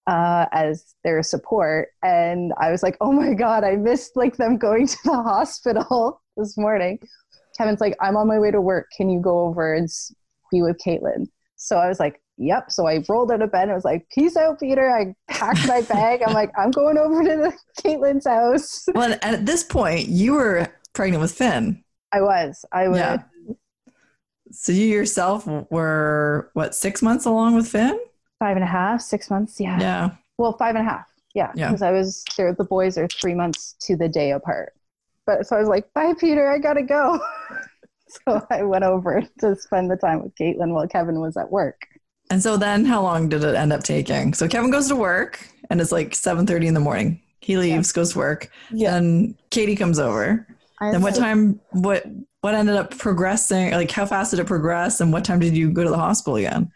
uh, 0.07 0.47
as 0.53 0.95
their 1.05 1.23
support, 1.23 1.89
and 2.03 2.53
I 2.61 2.71
was 2.71 2.83
like, 2.83 2.97
"Oh 3.01 3.13
my 3.13 3.35
god, 3.35 3.65
I 3.65 3.77
missed 3.77 4.13
like 4.17 4.37
them 4.37 4.59
going 4.59 4.87
to 4.87 4.99
the 5.05 5.23
hospital 5.23 6.21
this 6.37 6.57
morning." 6.57 6.99
Kevin's 7.59 7.83
like, 7.83 7.95
I'm 8.01 8.17
on 8.17 8.27
my 8.27 8.39
way 8.39 8.51
to 8.51 8.63
work. 8.63 8.89
Can 8.97 9.11
you 9.11 9.21
go 9.21 9.41
over 9.41 9.75
and 9.75 9.87
be 10.51 10.63
with 10.63 10.79
Caitlin? 10.79 11.27
So 11.57 11.77
I 11.77 11.87
was 11.87 12.01
like, 12.01 12.23
Yep. 12.39 12.73
So 12.73 12.87
I 12.87 13.05
rolled 13.09 13.31
out 13.31 13.43
of 13.43 13.53
bed 13.53 13.65
and 13.65 13.73
I 13.73 13.75
was 13.75 13.85
like, 13.85 14.07
Peace 14.13 14.37
out, 14.37 14.59
Peter. 14.59 14.91
I 14.91 15.15
packed 15.29 15.69
my 15.69 15.83
bag. 15.83 16.23
I'm 16.27 16.35
like, 16.35 16.51
I'm 16.59 16.71
going 16.71 16.99
over 16.99 17.23
to 17.23 17.29
the 17.29 17.53
Caitlin's 17.83 18.27
house. 18.27 18.87
Well, 18.95 19.17
at 19.23 19.47
this 19.47 19.63
point, 19.63 20.09
you 20.09 20.33
were 20.33 20.69
pregnant 20.93 21.21
with 21.21 21.33
Finn. 21.33 21.85
I 22.11 22.21
was. 22.21 22.65
I 22.73 22.89
was. 22.89 22.99
Yeah. 22.99 23.23
So 24.53 24.73
you 24.73 24.87
yourself 24.87 25.47
were 25.47 26.51
what 26.53 26.75
six 26.75 27.03
months 27.03 27.25
along 27.25 27.55
with 27.55 27.69
Finn? 27.69 27.99
Five 28.39 28.57
and 28.57 28.65
a 28.65 28.69
half, 28.69 29.01
six 29.01 29.31
months. 29.31 29.59
Yeah. 29.59 29.81
Yeah. 29.81 30.11
Well, 30.39 30.57
five 30.57 30.75
and 30.75 30.87
a 30.87 30.91
half. 30.91 31.07
Yeah. 31.35 31.53
Yeah. 31.55 31.69
Because 31.69 31.83
I 31.83 31.91
was 31.91 32.25
there. 32.37 32.55
The 32.55 32.65
boys 32.65 32.99
are 32.99 33.09
three 33.09 33.35
months 33.35 33.75
to 33.83 33.97
the 33.97 34.09
day 34.09 34.33
apart. 34.33 34.75
But 35.27 35.47
so 35.47 35.57
I 35.57 35.61
was 35.61 35.69
like, 35.69 35.93
Bye, 35.95 36.15
Peter. 36.19 36.51
I 36.51 36.59
gotta 36.59 36.83
go. 36.83 37.21
so 38.09 38.47
I 38.51 38.63
went 38.63 38.85
over 38.85 39.23
to 39.41 39.57
spend 39.57 39.91
the 39.91 39.97
time 39.97 40.23
with 40.23 40.35
Caitlin 40.35 40.73
while 40.73 40.87
Kevin 40.89 41.21
was 41.21 41.37
at 41.37 41.51
work. 41.51 41.81
And 42.31 42.43
so 42.43 42.57
then, 42.57 42.85
how 42.85 43.03
long 43.03 43.29
did 43.29 43.45
it 43.45 43.55
end 43.55 43.73
up 43.73 43.83
taking? 43.83 44.33
So 44.33 44.49
Kevin 44.49 44.71
goes 44.71 44.89
to 44.89 44.97
work, 44.97 45.47
and 45.71 45.81
it's 45.81 45.93
like 45.93 46.15
seven 46.15 46.47
thirty 46.47 46.67
in 46.67 46.75
the 46.75 46.81
morning. 46.81 47.21
He 47.41 47.59
leaves, 47.59 47.93
goes 47.93 48.13
to 48.13 48.19
work. 48.19 48.51
Yeah. 48.71 48.93
Then 48.93 49.37
Katie 49.51 49.77
comes 49.77 49.99
over. 49.99 50.47
Then 50.91 51.03
what 51.03 51.15
time? 51.15 51.61
What 51.71 52.05
what 52.41 52.55
ended 52.55 52.77
up 52.77 52.97
progressing? 52.99 53.71
Like 53.73 53.91
how 53.91 54.07
fast 54.07 54.33
did 54.33 54.41
it 54.41 54.47
progress? 54.47 55.01
And 55.01 55.13
what 55.13 55.25
time 55.25 55.39
did 55.39 55.57
you 55.57 55.71
go 55.71 55.85
to 55.85 55.91
the 55.91 55.97
hospital 55.97 56.37
again? 56.37 56.73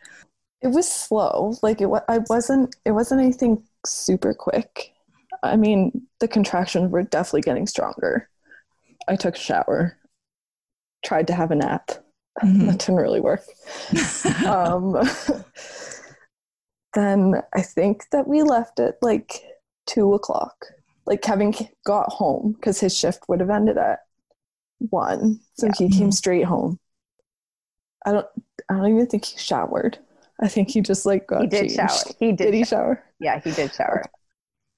It 0.62 0.68
was 0.68 0.88
slow. 0.88 1.54
Like 1.62 1.80
it, 1.80 1.88
I 2.08 2.18
wasn't. 2.28 2.76
It 2.84 2.92
wasn't 2.92 3.20
anything 3.20 3.62
super 3.84 4.32
quick. 4.32 4.92
I 5.42 5.56
mean, 5.56 6.06
the 6.20 6.28
contractions 6.28 6.90
were 6.90 7.02
definitely 7.02 7.42
getting 7.42 7.66
stronger. 7.66 8.28
I 9.08 9.16
took 9.16 9.36
a 9.36 9.38
shower, 9.38 9.96
tried 11.04 11.26
to 11.28 11.34
have 11.34 11.50
a 11.50 11.56
nap. 11.56 11.90
Mhm. 12.42 12.66
That 12.66 12.78
didn't 12.78 12.96
really 12.96 13.20
work. 13.20 13.44
um, 14.46 14.96
then 16.94 17.42
I 17.54 17.62
think 17.62 18.04
that 18.12 18.26
we 18.26 18.42
left 18.42 18.80
at 18.80 18.96
like 19.02 19.42
two 19.86 20.14
o'clock. 20.14 20.66
Like 21.06 21.22
Kevin 21.22 21.54
got 21.84 22.08
home 22.12 22.52
because 22.52 22.80
his 22.80 22.96
shift 22.96 23.25
would 23.28 23.40
have 23.40 23.50
ended 23.50 23.78
at 23.78 24.00
one, 24.78 25.40
so 25.54 25.68
he 25.78 25.88
came 25.88 26.10
Mhm. 26.10 26.14
straight 26.14 26.44
home. 26.44 26.78
I 28.04 28.12
don't. 28.12 28.26
I 28.68 28.75
don't 28.75 28.92
even 28.94 29.06
think 29.06 29.25
he 29.25 29.38
showered. 29.38 29.98
I 30.40 30.48
think 30.48 30.70
he 30.70 30.80
just 30.80 31.06
like 31.06 31.26
got 31.26 31.42
he 31.42 31.46
did 31.46 31.60
changed. 31.70 31.76
shower. 31.76 32.14
He 32.20 32.32
did. 32.32 32.36
Did 32.46 32.54
he 32.54 32.64
shower. 32.64 32.96
shower? 32.96 33.04
Yeah, 33.20 33.40
he 33.40 33.50
did 33.52 33.75
shower. 33.75 34.02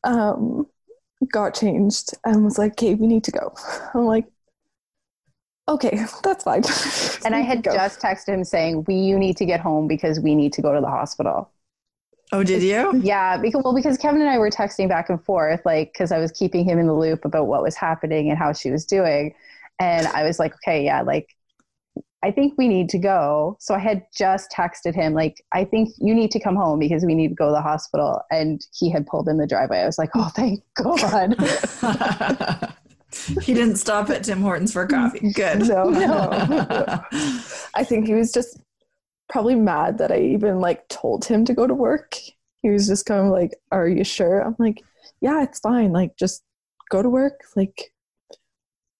Um, 0.04 0.66
got 1.32 1.54
changed 1.54 2.10
and 2.24 2.44
was 2.44 2.58
like, 2.58 2.72
"Okay, 2.72 2.94
we 2.94 3.06
need 3.06 3.24
to 3.24 3.32
go." 3.32 3.54
I'm 3.94 4.04
like, 4.04 4.26
"Okay, 5.68 6.04
that's 6.22 6.44
fine." 6.44 6.62
And 7.24 7.34
I 7.34 7.40
had 7.40 7.64
just 7.64 8.00
texted 8.00 8.28
him 8.28 8.44
saying, 8.44 8.84
"We, 8.86 8.94
you 8.94 9.18
need 9.18 9.36
to 9.38 9.44
get 9.44 9.60
home 9.60 9.88
because 9.88 10.20
we 10.20 10.34
need 10.34 10.52
to 10.54 10.62
go 10.62 10.72
to 10.72 10.80
the 10.80 10.88
hospital." 10.88 11.50
Oh, 12.32 12.42
did 12.42 12.62
you? 12.62 13.00
Yeah, 13.02 13.36
because 13.36 13.62
well, 13.64 13.74
because 13.74 13.98
Kevin 13.98 14.20
and 14.20 14.30
I 14.30 14.38
were 14.38 14.50
texting 14.50 14.88
back 14.88 15.10
and 15.10 15.22
forth, 15.24 15.60
like 15.64 15.92
because 15.92 16.12
I 16.12 16.18
was 16.18 16.32
keeping 16.32 16.64
him 16.64 16.78
in 16.78 16.86
the 16.86 16.94
loop 16.94 17.24
about 17.24 17.46
what 17.46 17.62
was 17.62 17.76
happening 17.76 18.30
and 18.30 18.38
how 18.38 18.52
she 18.52 18.70
was 18.70 18.84
doing, 18.84 19.34
and 19.78 20.06
I 20.08 20.24
was 20.24 20.38
like, 20.38 20.54
"Okay, 20.56 20.84
yeah, 20.84 21.02
like." 21.02 21.34
I 22.20 22.32
think 22.32 22.54
we 22.58 22.66
need 22.66 22.88
to 22.88 22.98
go. 22.98 23.56
So 23.60 23.76
I 23.76 23.78
had 23.78 24.04
just 24.12 24.50
texted 24.50 24.92
him, 24.92 25.14
like, 25.14 25.40
I 25.52 25.64
think 25.64 25.90
you 25.98 26.12
need 26.12 26.32
to 26.32 26.40
come 26.40 26.56
home 26.56 26.80
because 26.80 27.04
we 27.04 27.14
need 27.14 27.28
to 27.28 27.34
go 27.36 27.46
to 27.46 27.52
the 27.52 27.62
hospital. 27.62 28.22
And 28.32 28.60
he 28.72 28.90
had 28.90 29.06
pulled 29.06 29.28
in 29.28 29.36
the 29.36 29.46
driveway. 29.46 29.78
I 29.78 29.86
was 29.86 29.98
like, 29.98 30.10
oh, 30.16 30.28
thank 30.34 30.64
God. 30.74 31.36
he 33.42 33.54
didn't 33.54 33.76
stop 33.76 34.10
at 34.10 34.24
Tim 34.24 34.40
Hortons 34.40 34.72
for 34.72 34.84
coffee. 34.86 35.32
Good. 35.32 35.68
No, 35.68 35.90
no. 35.90 36.28
I 37.74 37.84
think 37.84 38.06
he 38.08 38.14
was 38.14 38.32
just 38.32 38.58
probably 39.28 39.54
mad 39.54 39.98
that 39.98 40.10
I 40.12 40.18
even 40.20 40.60
like 40.60 40.88
told 40.88 41.24
him 41.24 41.44
to 41.46 41.54
go 41.54 41.66
to 41.66 41.74
work. 41.74 42.16
He 42.62 42.70
was 42.70 42.86
just 42.86 43.06
kind 43.06 43.26
of 43.26 43.32
like, 43.32 43.54
"Are 43.70 43.86
you 43.88 44.04
sure?" 44.04 44.40
I'm 44.40 44.56
like, 44.58 44.82
"Yeah, 45.20 45.42
it's 45.42 45.60
fine. 45.60 45.92
Like, 45.92 46.16
just 46.16 46.42
go 46.90 47.02
to 47.02 47.08
work. 47.10 47.40
Like, 47.56 47.92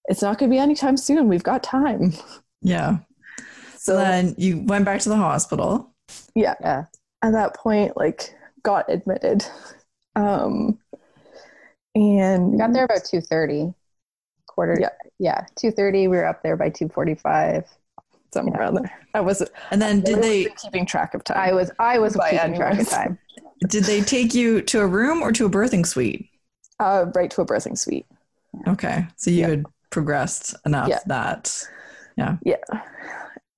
it's 0.06 0.23
not 0.23 0.38
going 0.38 0.50
to 0.50 0.54
be 0.54 0.58
anytime 0.61 0.97
soon. 0.97 1.28
We've 1.28 1.42
got 1.42 1.62
time." 1.62 2.12
yeah. 2.62 2.99
So 3.76 3.97
then 3.97 4.35
you 4.37 4.61
went 4.66 4.85
back 4.85 5.00
to 5.02 5.08
the 5.08 5.16
hospital. 5.16 5.94
yeah, 6.35 6.54
Yeah. 6.61 6.85
at 7.23 7.32
that 7.32 7.54
point, 7.56 7.97
like, 7.97 8.35
got 8.62 8.85
admitted, 8.92 9.47
um, 10.14 10.78
and 11.94 12.52
We 12.52 12.58
got 12.58 12.73
there 12.75 12.85
about 12.85 13.04
2.30. 13.04 13.75
Quarter. 14.47 14.76
Yeah. 14.80 14.90
Yeah. 15.18 15.47
2.30. 15.56 15.92
We 16.02 16.08
were 16.08 16.26
up 16.26 16.42
there 16.42 16.56
by 16.56 16.68
2.45. 16.70 17.64
somewhere 18.32 18.54
Yeah. 18.56 18.61
around 18.61 18.75
there. 18.75 18.92
I 19.14 19.20
was. 19.20 19.42
And 19.70 19.80
then 19.82 20.00
did 20.02 20.23
they 20.23 20.47
keeping 20.62 20.87
track 20.87 21.14
of 21.14 21.25
time? 21.25 21.37
I 21.38 21.52
was, 21.52 21.70
I 21.78 21.99
was 21.99 22.16
keeping 22.16 22.54
track 22.54 22.78
of 22.80 22.88
time. 22.88 23.18
did 23.68 23.85
they 23.85 24.00
take 24.02 24.35
you 24.35 24.62
to 24.62 24.80
a 24.80 24.87
room 24.87 25.23
or 25.23 25.32
to 25.32 25.47
a 25.47 25.50
birthing 25.50 25.87
suite? 25.87 26.30
uh, 26.80 27.06
right 27.14 27.30
to 27.32 27.40
a 27.42 27.47
birthing 27.47 27.76
suite. 27.76 28.06
Okay. 28.68 29.06
So 29.16 29.30
you 29.30 29.40
Yeah. 29.40 29.49
had 29.49 29.64
progressed 29.90 30.54
enough 30.66 30.88
Yeah. 30.88 31.00
that 31.06 31.64
yeah, 32.16 32.37
yeah 32.44 32.56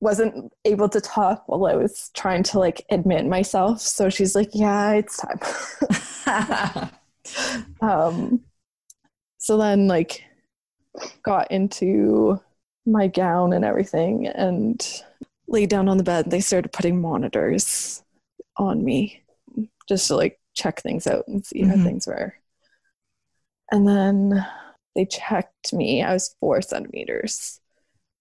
wasn't 0.01 0.53
able 0.65 0.89
to 0.89 1.01
talk 1.01 1.43
while 1.49 1.67
i 1.67 1.75
was 1.75 2.11
trying 2.15 2.43
to 2.43 2.59
like 2.59 2.85
admit 2.91 3.27
myself 3.27 3.81
so 3.81 4.09
she's 4.09 4.35
like 4.35 4.49
yeah 4.53 4.93
it's 4.93 5.19
time 5.19 5.39
um 7.81 8.41
so 9.39 9.57
then 9.59 9.89
like 9.89 10.25
got 11.23 11.51
into 11.51 12.41
my 12.87 13.07
gown 13.07 13.53
and 13.53 13.65
everything 13.65 14.27
and 14.27 15.03
laid 15.49 15.69
down 15.69 15.89
on 15.89 15.97
the 15.99 16.05
bed 16.05 16.31
they 16.31 16.41
started 16.41 16.73
putting 16.73 17.01
monitors 17.01 18.03
on 18.57 18.85
me 18.85 19.23
just 19.89 20.09
to 20.09 20.17
like 20.17 20.41
check 20.55 20.81
things 20.81 21.07
out 21.07 21.27
and 21.29 21.45
see 21.45 21.63
how 21.63 21.75
Mhm. 21.75 21.85
things 21.85 22.07
were 22.07 22.35
and 23.71 23.87
then 23.87 24.47
they 24.95 25.05
checked 25.05 25.73
me 25.73 26.03
i 26.03 26.13
was 26.13 26.35
four 26.41 26.63
centimeters 26.63 27.61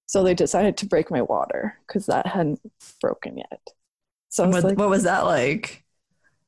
so 0.10 0.24
they 0.24 0.34
decided 0.34 0.76
to 0.78 0.88
break 0.88 1.12
my 1.12 1.22
water 1.22 1.78
because 1.88 2.08
that 2.08 2.26
hadn't 2.26 2.60
broken 3.00 3.38
yet. 3.38 3.62
So 4.30 4.50
what, 4.50 4.64
like, 4.64 4.76
what 4.76 4.90
was 4.90 5.04
that 5.04 5.26
like? 5.26 5.86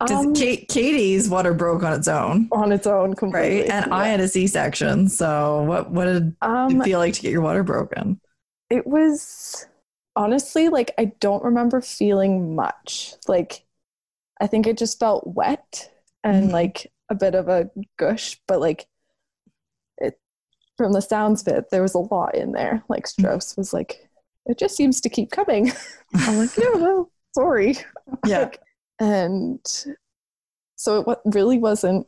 Um, 0.09 0.33
Kate, 0.33 0.67
Katie's 0.67 1.29
water 1.29 1.53
broke 1.53 1.83
on 1.83 1.93
its 1.93 2.07
own, 2.07 2.47
on 2.51 2.71
its 2.71 2.87
own 2.87 3.13
completely. 3.13 3.61
right? 3.61 3.69
And 3.69 3.93
I 3.93 4.07
had 4.07 4.19
a 4.19 4.27
C-section. 4.27 5.07
So 5.09 5.63
what 5.63 5.91
what 5.91 6.05
did 6.05 6.35
um, 6.41 6.81
it 6.81 6.83
feel 6.85 6.99
like 6.99 7.13
to 7.15 7.21
get 7.21 7.31
your 7.31 7.41
water 7.41 7.63
broken? 7.63 8.19
it 8.69 8.87
was 8.87 9.65
honestly 10.15 10.69
like 10.69 10.91
I 10.97 11.11
don't 11.19 11.43
remember 11.43 11.81
feeling 11.81 12.55
much. 12.55 13.13
Like 13.27 13.65
I 14.39 14.47
think 14.47 14.65
it 14.65 14.77
just 14.77 14.99
felt 14.99 15.27
wet 15.27 15.91
and 16.23 16.49
Mhm. 16.49 16.53
like 16.53 16.91
a 17.09 17.15
bit 17.15 17.35
of 17.35 17.47
a 17.49 17.69
gush, 17.97 18.39
but 18.47 18.59
like 18.61 18.87
it 19.97 20.19
from 20.77 20.93
the 20.93 21.01
sounds 21.01 21.41
of 21.45 21.53
it, 21.53 21.65
there 21.69 21.81
was 21.81 21.93
a 21.93 21.99
lot 21.99 22.35
in 22.35 22.53
there. 22.53 22.83
Like 22.89 23.07
Strauss 23.07 23.55
was 23.57 23.73
like, 23.73 24.09
it 24.45 24.57
just 24.57 24.75
seems 24.75 25.01
to 25.01 25.09
keep 25.09 25.31
coming. 25.31 25.71
I'm 26.15 26.37
like, 26.37 26.55
yeah, 26.57 26.73
well, 26.75 27.11
sorry. 27.35 27.75
Yeah. 28.25 28.39
Like, 28.39 28.59
and 29.01 29.59
so 30.77 31.09
it 31.11 31.17
really 31.25 31.57
wasn't 31.57 32.07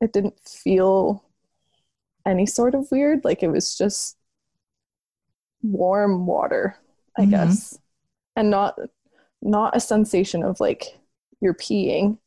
it 0.00 0.12
didn't 0.12 0.38
feel 0.44 1.24
any 2.26 2.44
sort 2.46 2.74
of 2.74 2.90
weird 2.90 3.24
like 3.24 3.42
it 3.42 3.48
was 3.48 3.78
just 3.78 4.16
warm 5.62 6.26
water 6.26 6.76
i 7.16 7.22
Mhm. 7.22 7.30
guess 7.30 7.78
and 8.36 8.50
not 8.50 8.76
not 9.40 9.76
a 9.76 9.80
sensation 9.80 10.42
of 10.42 10.58
like 10.60 10.98
you're 11.40 11.54
peeing 11.54 12.18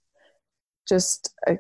just 0.88 1.34
a 1.48 1.58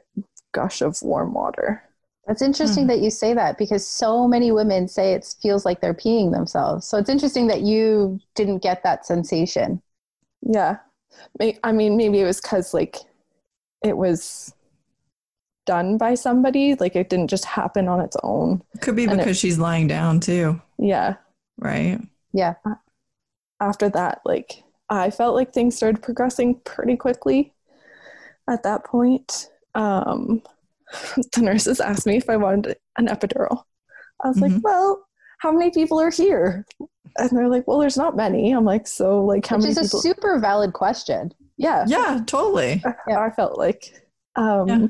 gush 0.53 0.81
of 0.81 1.01
warm 1.01 1.33
water 1.33 1.81
That's 2.27 2.41
interesting 2.41 2.85
Hmm. 2.85 2.87
that 2.89 3.01
you 3.01 3.11
say 3.11 3.33
that 3.35 3.57
because 3.59 3.85
so 3.87 4.27
many 4.27 4.51
women 4.51 4.87
say 4.87 5.13
it 5.13 5.35
feels 5.41 5.63
like 5.63 5.79
they're 5.79 5.93
peeing 5.93 6.31
themselves. 6.31 6.87
So 6.87 6.97
it's 6.97 7.09
interesting 7.09 7.45
that 7.47 7.61
you 7.61 8.19
didn't 8.33 8.63
get 8.63 8.81
that 8.83 9.05
sensation. 9.05 9.79
yeah 10.41 10.77
May- 10.77 10.79
i 11.63 11.71
mean 11.71 11.97
maybe 11.97 12.19
it 12.19 12.25
was 12.25 12.39
because 12.41 12.73
like 12.73 12.97
it 13.83 13.95
was 13.97 14.53
done 15.65 15.97
by 15.97 16.13
somebody 16.13 16.75
like 16.75 16.95
it 16.95 17.09
didn't 17.09 17.29
just 17.29 17.45
happen 17.45 17.87
on 17.87 17.99
its 17.99 18.15
own 18.23 18.61
Could 18.81 18.95
be 18.95 19.03
And 19.05 19.13
it- 19.13 19.17
because 19.17 19.37
she's 19.37 19.57
lying 19.57 19.87
down 19.87 20.19
too, 20.19 20.61
yeah 20.77 21.15
right? 21.57 21.99
Yeah. 22.33 22.55
after 23.61 23.87
that, 23.89 24.19
like 24.25 24.63
I 24.89 25.09
felt 25.09 25.35
like 25.35 25.53
things 25.53 25.75
started 25.75 26.03
progressing 26.03 26.59
pretty 26.65 26.95
quickly 26.97 27.53
at 28.49 28.61
that 28.63 28.83
point. 28.85 29.49
Um, 29.73 30.41
the 31.33 31.41
nurses 31.41 31.79
asked 31.79 32.05
me 32.05 32.17
if 32.17 32.29
I 32.29 32.35
wanted 32.37 32.77
an 32.97 33.07
epidural. 33.07 33.63
I 34.23 34.27
was 34.27 34.37
Mhm. 34.37 34.41
like, 34.41 34.63
well, 34.63 35.05
how 35.39 35.51
many 35.51 35.71
people 35.71 35.99
are 35.99 36.11
here? 36.11 36.65
And 37.17 37.29
they're 37.31 37.47
like, 37.47 37.65
well, 37.67 37.79
there's 37.79 37.97
not 37.97 38.15
many. 38.15 38.51
I'm 38.51 38.65
like, 38.65 38.87
so 38.87 39.23
like 39.23 39.45
how 39.45 39.55
Which 39.57 39.63
many 39.63 39.71
is 39.71 39.77
a 39.77 39.81
people? 39.83 40.01
super 40.01 40.39
valid 40.39 40.73
question. 40.73 41.33
yeah, 41.57 41.85
Yeah, 41.87 42.21
totally. 42.25 42.83
Yeah. 43.07 43.19
I 43.19 43.29
felt 43.29 43.57
like, 43.57 43.93
um, 44.35 44.67
Yeah. 44.67 44.87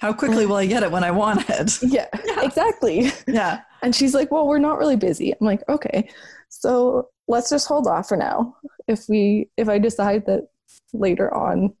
How 0.00 0.12
quickly 0.12 0.44
will 0.46 0.56
I 0.56 0.66
get 0.66 0.82
it 0.82 0.90
when 0.90 1.02
I 1.04 1.10
want 1.10 1.48
it? 1.48 1.78
yeah, 1.82 2.06
Yeah. 2.24 2.42
exactly. 2.42 3.10
Yeah. 3.26 3.62
And 3.82 3.94
she's 3.94 4.14
like, 4.14 4.30
Well, 4.30 4.46
we're 4.46 4.58
not 4.58 4.78
really 4.78 4.96
busy. 4.96 5.32
I'm 5.32 5.46
like, 5.46 5.62
Okay. 5.68 6.08
So 6.48 7.08
let's 7.26 7.50
just 7.50 7.66
hold 7.66 7.86
off 7.86 8.08
for 8.08 8.16
now. 8.16 8.56
If 8.86 9.08
we 9.08 9.48
if 9.56 9.68
I 9.68 9.78
decide 9.78 10.26
that 10.26 10.48
later 10.92 11.32
on 11.34 11.74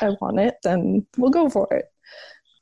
I 0.00 0.10
want 0.20 0.38
it, 0.38 0.56
then 0.62 1.06
we'll 1.16 1.30
go 1.30 1.48
for 1.48 1.66
it. 1.72 1.86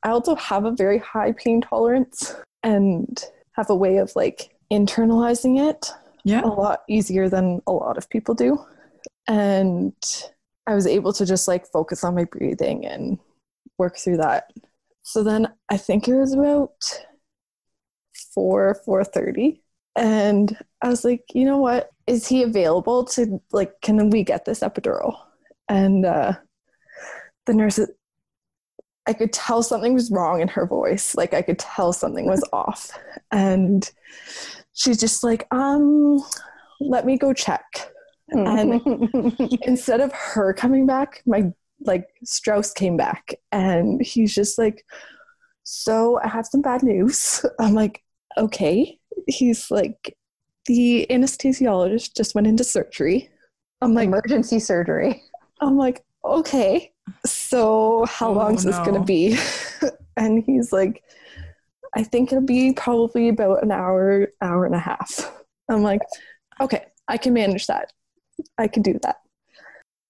I 0.03 0.09
also 0.09 0.35
have 0.35 0.65
a 0.65 0.71
very 0.71 0.97
high 0.97 1.33
pain 1.33 1.61
tolerance 1.61 2.33
and 2.63 3.23
have 3.53 3.69
a 3.69 3.75
way 3.75 3.97
of 3.97 4.11
like 4.15 4.49
internalizing 4.71 5.59
it 5.69 5.91
Yeah. 6.23 6.41
a 6.43 6.47
lot 6.47 6.81
easier 6.89 7.29
than 7.29 7.61
a 7.67 7.71
lot 7.71 7.97
of 7.97 8.09
people 8.09 8.35
do. 8.35 8.63
And 9.27 9.93
I 10.67 10.75
was 10.75 10.85
able 10.87 11.13
to 11.13 11.25
just 11.25 11.47
like 11.47 11.65
focus 11.67 12.03
on 12.03 12.15
my 12.15 12.25
breathing 12.25 12.85
and 12.85 13.17
work 13.77 13.97
through 13.97 14.17
that. 14.17 14.51
So 15.03 15.23
then 15.23 15.51
I 15.69 15.77
think 15.77 16.07
it 16.07 16.15
was 16.15 16.33
about 16.33 17.05
four, 18.33 18.75
four 18.85 19.03
thirty. 19.03 19.61
And 19.95 20.55
I 20.81 20.89
was 20.89 21.03
like, 21.03 21.23
you 21.33 21.45
know 21.45 21.57
what? 21.57 21.89
Is 22.07 22.27
he 22.27 22.43
available 22.43 23.03
to 23.05 23.41
like 23.51 23.73
can 23.81 24.09
we 24.09 24.23
get 24.23 24.45
this 24.45 24.59
epidural? 24.61 25.15
And 25.67 26.05
uh 26.05 26.33
the 27.45 27.53
nurse 27.53 27.79
I 29.07 29.13
could 29.13 29.33
tell 29.33 29.63
something 29.63 29.93
was 29.95 30.11
wrong 30.11 30.39
in 30.41 30.47
her 30.49 30.67
voice. 30.67 31.15
Like 31.15 31.33
I 31.33 31.41
could 31.41 31.57
tell 31.57 31.93
something 31.93 32.27
was 32.27 32.47
off. 32.53 32.91
And 33.31 33.89
she's 34.79 34.97
just 34.97 35.23
like, 35.23 35.45
um, 35.51 36.23
let 36.79 37.05
me 37.05 37.17
go 37.17 37.33
check. 37.33 37.91
And 38.29 38.81
instead 39.63 40.01
of 40.01 40.11
her 40.13 40.53
coming 40.53 40.85
back, 40.85 41.21
my 41.25 41.51
like 41.81 42.07
Strauss 42.23 42.71
came 42.73 42.97
back 42.97 43.33
and 43.51 44.01
he's 44.01 44.33
just 44.33 44.57
like, 44.57 44.85
So 45.63 46.19
I 46.23 46.27
have 46.27 46.45
some 46.45 46.61
bad 46.61 46.83
news. 46.83 47.45
I'm 47.59 47.73
like, 47.73 48.03
okay. 48.37 48.99
He's 49.27 49.69
like, 49.71 50.15
the 50.65 51.07
anesthesiologist 51.09 52.15
just 52.15 52.35
went 52.35 52.47
into 52.47 52.63
surgery. 52.63 53.29
I'm 53.81 53.93
like, 53.93 54.07
emergency 54.07 54.59
surgery. 54.59 55.23
I'm 55.61 55.77
like, 55.77 56.03
okay. 56.23 56.91
So 57.25 58.05
how 58.07 58.29
Oh, 58.29 58.33
long 58.33 58.55
is 58.55 58.63
this 58.63 58.77
gonna 58.79 59.03
be? 59.03 59.37
and 60.17 60.43
he's 60.45 60.71
like, 60.71 61.03
I 61.95 62.03
think 62.03 62.31
it'll 62.31 62.45
be 62.45 62.73
probably 62.73 63.29
about 63.29 63.63
an 63.63 63.71
hour, 63.71 64.27
hour 64.41 64.65
and 64.65 64.75
a 64.75 64.79
half. 64.79 65.31
I'm 65.69 65.81
like, 65.81 66.01
okay, 66.61 66.85
I 67.07 67.17
can 67.17 67.33
manage 67.33 67.67
that. 67.67 67.91
I 68.57 68.67
can 68.67 68.83
do 68.83 68.99
that. 69.03 69.17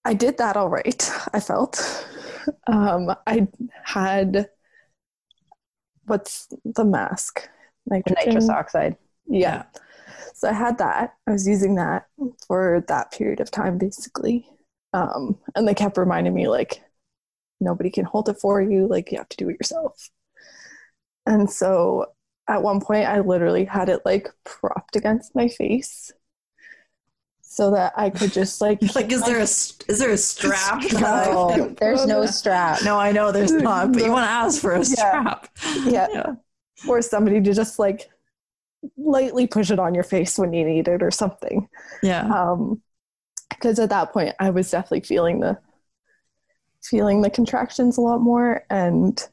I 0.06 0.14
did 0.14 0.38
that 0.38 0.58
all 0.58 0.70
right, 0.70 1.12
I 1.34 1.40
felt. 1.40 2.06
Um, 2.68 3.14
I 3.28 3.48
had 3.84 4.50
what's 6.06 6.48
the 6.66 6.86
mask? 6.86 7.48
Nitrogen. 7.86 8.26
Nitrous 8.26 8.50
oxide. 8.50 8.98
Yeah. 9.28 9.64
So 10.34 10.50
I 10.50 10.54
had 10.54 10.78
that. 10.80 11.14
I 11.28 11.32
was 11.32 11.48
using 11.48 11.76
that 11.76 12.08
for 12.48 12.84
that 12.88 13.12
period 13.12 13.40
of 13.40 13.52
time, 13.52 13.78
basically. 13.78 14.48
Um, 14.94 15.38
and 15.56 15.68
they 15.68 15.74
kept 15.74 15.98
reminding 15.98 16.34
me, 16.34 16.48
like, 16.48 16.82
nobody 17.62 17.92
can 17.92 18.06
hold 18.06 18.30
it 18.30 18.40
for 18.40 18.62
you. 18.62 18.88
Like, 18.88 19.12
you 19.12 19.18
have 19.18 19.30
to 19.30 19.38
do 19.38 19.50
it 19.50 19.58
yourself. 19.60 20.10
And 21.26 21.50
so 21.50 22.08
at 22.48 22.64
one 22.64 22.82
point, 22.82 23.08
I 23.08 23.20
literally 23.20 23.66
had 23.66 23.90
it 23.90 24.02
like 24.06 24.30
propped 24.44 24.96
against 24.96 25.36
my 25.36 25.48
face 25.48 26.12
so 27.42 27.72
that 27.72 27.94
I 27.96 28.10
could 28.10 28.32
just 28.32 28.62
like. 28.62 28.80
Like, 28.96 29.12
is 29.12 29.24
there 29.24 29.38
a 29.40 29.44
is 29.44 30.00
there 30.00 30.12
a 30.12 30.18
strap? 30.18 30.84
No, 30.94 31.76
there's 31.80 32.06
no 32.06 32.26
strap. 32.26 32.82
no, 32.84 32.98
I 32.98 33.12
know 33.12 33.32
there's 33.32 33.52
not, 33.52 33.94
but 33.94 34.04
you 34.04 34.12
want 34.12 34.26
to 34.26 34.32
ask 34.32 34.62
for 34.62 34.74
a 34.74 34.84
strap. 34.86 35.50
yeah. 35.86 36.08
Yeah. 36.12 36.36
Or 36.88 37.02
somebody 37.02 37.42
to 37.42 37.54
just 37.54 37.78
like 37.80 38.10
lightly 38.98 39.46
push 39.46 39.72
it 39.72 39.80
on 39.80 39.94
your 39.94 40.06
face 40.06 40.38
when 40.38 40.54
you 40.54 40.64
need 40.66 40.88
it 40.88 41.04
or 41.04 41.12
something. 41.12 41.68
Yeah. 42.02 42.22
um 42.28 42.82
because 43.50 43.80
at 43.80 43.90
that 43.90 44.14
point 44.14 44.36
i 44.40 44.50
was 44.50 44.70
definitely 44.70 45.02
feeling 45.02 45.40
the 45.40 45.58
feeling 46.84 47.22
the 47.22 47.30
contractions 47.30 47.98
a 47.98 48.02
lot 48.02 48.20
more 48.22 48.64
and 48.70 49.28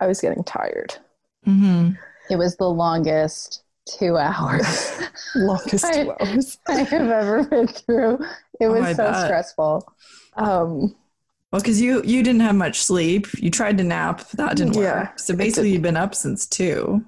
i 0.00 0.06
was 0.06 0.20
getting 0.20 0.42
tired 0.42 0.96
hmm 1.44 1.90
It 2.30 2.36
was 2.36 2.56
the 2.56 2.68
longest 2.70 3.62
two 3.86 4.16
hours 4.16 4.92
longest 5.34 5.92
two 5.92 6.10
hours 6.20 6.58
I 6.68 6.82
have 6.84 7.10
ever 7.10 7.44
been 7.44 7.66
through. 7.68 8.18
It 8.60 8.66
Oh, 8.66 8.72
was 8.72 8.86
I 8.86 8.94
so 8.94 9.12
bet. 9.12 9.26
stressful. 9.26 9.92
um 10.36 10.94
Well, 11.52 11.60
because 11.60 11.80
you 11.80 12.02
you 12.04 12.22
didn't 12.22 12.40
have 12.40 12.54
much 12.56 12.82
sleep. 12.82 13.26
You 13.38 13.50
tried 13.50 13.78
to 13.78 13.84
nap. 13.84 14.28
That 14.30 14.56
didn't 14.56 14.74
Yeah, 14.74 15.08
work. 15.10 15.18
So 15.18 15.36
basically, 15.36 15.70
you've 15.72 15.82
been 15.82 15.96
up 15.96 16.14
since 16.14 16.46
two 16.46 17.04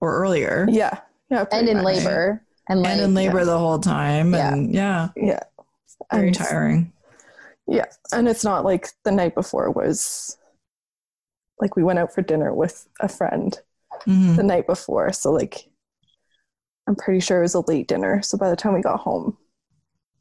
or 0.00 0.16
earlier, 0.18 0.66
yeah 0.70 1.00
yeah 1.30 1.44
And 1.52 1.68
in 1.68 1.76
much. 1.78 1.84
labor. 1.84 2.42
And, 2.68 2.82
like, 2.82 2.92
and 2.92 3.00
in 3.00 3.14
labor 3.14 3.44
the 3.44 3.56
whole 3.58 3.78
time. 3.78 4.34
Yeah. 4.34 4.52
And 4.54 4.74
yeah, 4.74 5.08
yeah 5.16 5.40
very 6.10 6.26
And- 6.28 6.34
tiring. 6.34 6.92
yeah 7.68 7.86
and 8.12 8.28
it's 8.28 8.44
not 8.44 8.64
like 8.64 8.88
the 9.04 9.10
night 9.12 9.34
before 9.34 9.70
was 9.70 10.36
like 11.60 11.74
we 11.76 11.82
went 11.82 11.98
out 11.98 12.12
for 12.14 12.22
dinner 12.22 12.52
with 12.54 12.86
a 13.00 13.08
friend 13.08 13.58
hmm 14.04 14.36
the 14.36 14.42
night 14.42 14.66
before 14.66 15.12
so 15.12 15.32
like 15.32 15.68
i'm 16.86 16.96
pretty 16.96 17.20
sure 17.20 17.38
it 17.38 17.42
was 17.42 17.54
a 17.54 17.60
late 17.60 17.88
dinner 17.88 18.22
so 18.22 18.36
by 18.38 18.50
the 18.50 18.56
time 18.56 18.74
we 18.74 18.80
got 18.82 19.00
home 19.00 19.36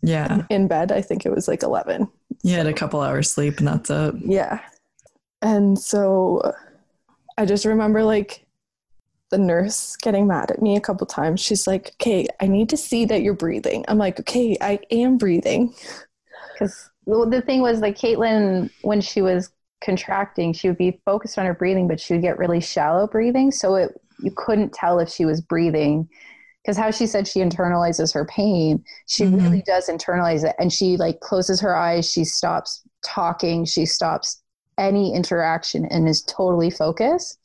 Yeah, 0.01 0.45
in 0.49 0.67
bed 0.67 0.91
i 0.91 1.01
think 1.01 1.25
it 1.25 1.31
was 1.31 1.47
like 1.47 1.63
11 1.63 2.07
you 2.43 2.53
had 2.55 2.67
a 2.67 2.73
couple 2.73 3.01
hours 3.01 3.31
sleep, 3.31 3.57
and 3.57 3.67
that's 3.67 3.89
it. 3.89 4.15
Yeah. 4.23 4.59
And 5.41 5.79
so 5.79 6.53
I 7.37 7.45
just 7.45 7.65
remember 7.65 8.03
like 8.03 8.45
the 9.31 9.37
nurse 9.39 9.95
getting 9.95 10.27
mad 10.27 10.51
at 10.51 10.61
me 10.61 10.75
a 10.75 10.81
couple 10.81 11.07
times. 11.07 11.39
She's 11.41 11.65
like, 11.65 11.93
okay, 11.99 12.27
I 12.39 12.47
need 12.47 12.69
to 12.69 12.77
see 12.77 13.05
that 13.05 13.21
you're 13.23 13.33
breathing. 13.33 13.83
I'm 13.87 13.97
like, 13.97 14.19
okay, 14.19 14.55
I 14.61 14.79
am 14.91 15.17
breathing. 15.17 15.73
because 16.53 16.89
the 17.05 17.41
thing 17.45 17.61
was 17.61 17.79
like 17.79 17.97
Caitlin, 17.97 18.69
when 18.81 19.01
she 19.01 19.21
was 19.21 19.49
contracting, 19.81 20.53
she 20.53 20.67
would 20.67 20.77
be 20.77 20.99
focused 21.05 21.37
on 21.37 21.45
her 21.45 21.53
breathing, 21.53 21.87
but 21.87 21.99
she 21.99 22.13
would 22.13 22.21
get 22.21 22.37
really 22.37 22.59
shallow 22.59 23.07
breathing. 23.07 23.51
So 23.51 23.75
it 23.75 23.91
you 24.19 24.31
couldn't 24.35 24.73
tell 24.73 24.99
if 24.99 25.09
she 25.09 25.25
was 25.25 25.41
breathing. 25.41 26.07
Because 26.63 26.77
how 26.77 26.89
she 26.89 27.05
said 27.05 27.27
she 27.27 27.41
internalizes 27.41 28.13
her 28.13 28.25
pain, 28.25 28.83
she 29.07 29.25
Mhm. 29.25 29.43
really 29.43 29.61
does 29.67 29.87
internalize 29.87 30.43
it. 30.43 30.55
And 30.57 30.73
she 30.73 30.97
like 30.97 31.19
closes 31.19 31.61
her 31.61 31.75
eyes, 31.75 32.09
she 32.09 32.23
stops 32.23 32.81
talking, 33.03 33.65
she 33.65 33.85
stops 33.85 34.41
any 34.77 35.13
interaction 35.13 35.85
and 35.85 36.07
is 36.09 36.23
totally 36.23 36.71
focused. 36.71 37.37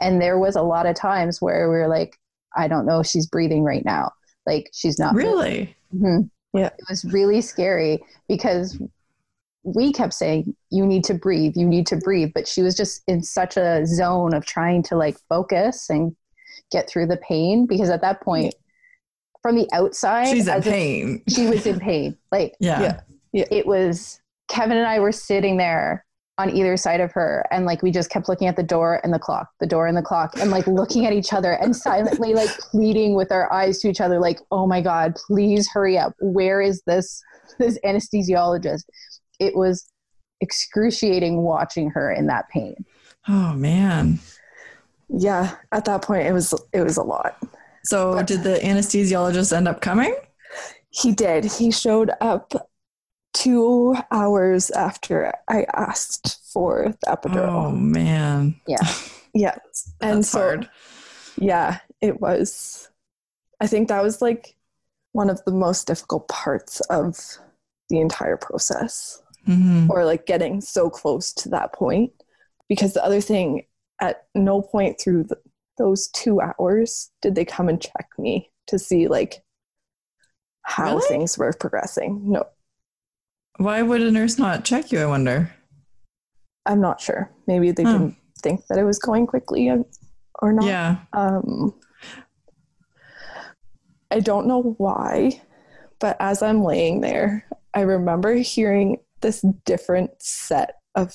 And 0.00 0.20
there 0.20 0.38
was 0.38 0.56
a 0.56 0.62
lot 0.62 0.84
of 0.86 0.94
times 0.94 1.40
where 1.40 1.70
we 1.70 1.76
were 1.76 1.88
like, 1.88 2.18
I 2.54 2.68
don't 2.68 2.86
know 2.86 3.00
if 3.00 3.06
she's 3.06 3.26
breathing 3.26 3.62
right 3.64 3.84
now. 3.84 4.12
Like 4.44 4.68
she's 4.74 4.98
not 4.98 5.14
Really? 5.14 5.74
Mhm. 5.94 6.28
Yeah. 6.52 6.66
It 6.66 6.84
was 6.88 7.04
really 7.06 7.40
scary 7.40 8.02
because 8.28 8.78
we 9.66 9.92
kept 9.92 10.14
saying, 10.14 10.54
you 10.70 10.86
need 10.86 11.02
to 11.04 11.14
breathe, 11.14 11.54
you 11.56 11.66
need 11.66 11.86
to 11.88 11.96
breathe. 11.96 12.30
But 12.34 12.46
she 12.46 12.62
was 12.62 12.76
just 12.76 13.02
in 13.08 13.22
such 13.22 13.56
a 13.56 13.84
zone 13.84 14.32
of 14.32 14.46
trying 14.46 14.82
to 14.84 14.96
like 14.96 15.18
focus 15.28 15.90
and 15.90 16.14
get 16.70 16.88
through 16.88 17.06
the 17.06 17.16
pain 17.18 17.66
because 17.66 17.90
at 17.90 18.00
that 18.02 18.20
point, 18.22 18.54
from 19.42 19.56
the 19.56 19.68
outside, 19.72 20.28
She's 20.28 20.46
in 20.46 20.54
as 20.54 20.66
if 20.66 20.72
pain. 20.72 21.22
she 21.28 21.46
was 21.46 21.66
in 21.66 21.80
pain. 21.80 22.16
Like 22.32 22.54
Yeah. 22.60 23.00
Yeah. 23.32 23.44
it 23.50 23.66
was 23.66 24.20
Kevin 24.48 24.76
and 24.76 24.86
I 24.86 25.00
were 25.00 25.12
sitting 25.12 25.56
there 25.56 26.04
on 26.38 26.50
either 26.54 26.76
side 26.76 27.00
of 27.00 27.10
her 27.12 27.44
and 27.50 27.64
like 27.64 27.82
we 27.82 27.90
just 27.90 28.10
kept 28.10 28.28
looking 28.28 28.46
at 28.46 28.56
the 28.56 28.62
door 28.62 29.00
and 29.02 29.12
the 29.12 29.18
clock 29.18 29.48
the 29.58 29.66
door 29.66 29.86
and 29.86 29.96
the 29.96 30.02
clock 30.02 30.36
and 30.38 30.50
like 30.50 30.66
looking 30.66 31.06
at 31.06 31.12
each 31.14 31.32
other 31.32 31.52
and 31.52 31.74
silently 31.74 32.34
like 32.34 32.50
pleading 32.70 33.14
with 33.16 33.32
our 33.32 33.50
eyes 33.50 33.78
to 33.80 33.88
each 33.88 34.02
other 34.02 34.18
like 34.20 34.38
oh 34.50 34.66
my 34.66 34.82
god 34.82 35.14
please 35.26 35.66
hurry 35.72 35.96
up 35.96 36.12
where 36.20 36.60
is 36.60 36.82
this 36.86 37.22
this 37.58 37.78
anesthesiologist 37.86 38.82
it 39.40 39.56
was 39.56 39.90
excruciating 40.40 41.42
watching 41.42 41.90
her 41.90 42.12
in 42.12 42.26
that 42.26 42.48
pain 42.50 42.84
Oh 43.28 43.52
man. 43.54 44.20
Yeah. 45.08 45.56
At 45.72 45.84
that 45.86 46.02
point 46.02 46.26
it 46.26 46.32
was 46.32 46.54
it 46.72 46.80
was 46.82 46.96
a 46.96 47.02
lot. 47.02 47.36
So 47.84 48.22
did 48.22 48.42
the 48.42 48.58
anesthesiologist 48.62 49.56
end 49.56 49.68
up 49.68 49.80
coming? 49.80 50.16
He 50.90 51.12
did. 51.12 51.44
He 51.44 51.70
showed 51.70 52.10
up 52.20 52.52
two 53.32 53.94
hours 54.10 54.70
after 54.70 55.32
I 55.48 55.66
asked 55.74 56.40
for 56.52 56.94
the 57.00 57.06
epidural. 57.06 57.66
Oh 57.66 57.70
man. 57.72 58.60
yeah 58.66 58.78
Yeah. 59.34 59.56
And 60.00 60.18
That's 60.18 60.30
so 60.30 60.38
hard. 60.38 60.70
yeah, 61.36 61.78
it 62.00 62.20
was 62.20 62.88
I 63.60 63.66
think 63.66 63.88
that 63.88 64.02
was 64.02 64.22
like 64.22 64.54
one 65.12 65.30
of 65.30 65.42
the 65.44 65.52
most 65.52 65.86
difficult 65.86 66.28
parts 66.28 66.80
of 66.90 67.18
the 67.88 68.00
entire 68.00 68.36
process. 68.36 69.22
Hmm 69.46 69.86
or 69.90 70.04
like 70.04 70.26
getting 70.26 70.60
so 70.60 70.90
close 70.90 71.32
to 71.32 71.48
that 71.50 71.72
point. 71.72 72.12
Because 72.68 72.92
the 72.94 73.04
other 73.04 73.20
thing, 73.20 73.64
at 74.00 74.24
no 74.34 74.60
point 74.60 75.00
through 75.00 75.24
the, 75.24 75.38
those 75.78 76.08
two 76.08 76.40
hours 76.40 77.10
did 77.22 77.34
they 77.34 77.44
come 77.44 77.68
and 77.68 77.80
check 77.80 78.08
me 78.18 78.50
to 78.66 78.78
see 78.78 79.06
like 79.08 79.42
how 80.62 80.96
Really? 80.96 81.06
things 81.08 81.38
were 81.38 81.52
progressing. 81.52 82.20
No, 82.30 82.44
Why 83.58 83.82
would 83.82 84.02
a 84.02 84.10
nurse 84.10 84.38
not 84.38 84.64
check 84.64 84.90
you? 84.92 84.98
I 85.00 85.06
wonder. 85.06 85.52
I'm 86.66 86.80
not 86.80 87.00
sure. 87.00 87.30
Maybe 87.46 87.70
they 87.70 87.84
Hmm. 87.84 87.92
didn't 87.92 88.16
think 88.42 88.66
that 88.66 88.78
it 88.78 88.84
was 88.84 88.98
going 88.98 89.26
quickly 89.28 89.68
or- 89.68 89.84
or 90.42 90.52
not. 90.52 90.66
Yeah. 90.66 90.96
Um, 91.12 91.72
I 94.10 94.20
don't 94.20 94.46
know 94.46 94.74
why, 94.78 95.40
but 96.00 96.16
as 96.20 96.42
I'm 96.42 96.62
laying 96.62 97.00
there, 97.00 97.44
I 97.74 97.80
remember 97.82 98.34
hearing 98.34 98.98
this 99.26 99.44
different 99.64 100.10
set 100.22 100.76
of 100.94 101.12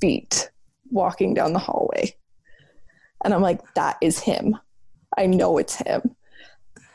feet 0.00 0.50
walking 0.90 1.32
down 1.32 1.52
the 1.52 1.60
hallway. 1.60 2.12
And 3.24 3.32
I'm 3.32 3.40
like, 3.40 3.60
that 3.74 3.98
is 4.02 4.18
him. 4.18 4.58
I 5.16 5.26
know 5.26 5.56
it's 5.58 5.76
him. 5.76 6.16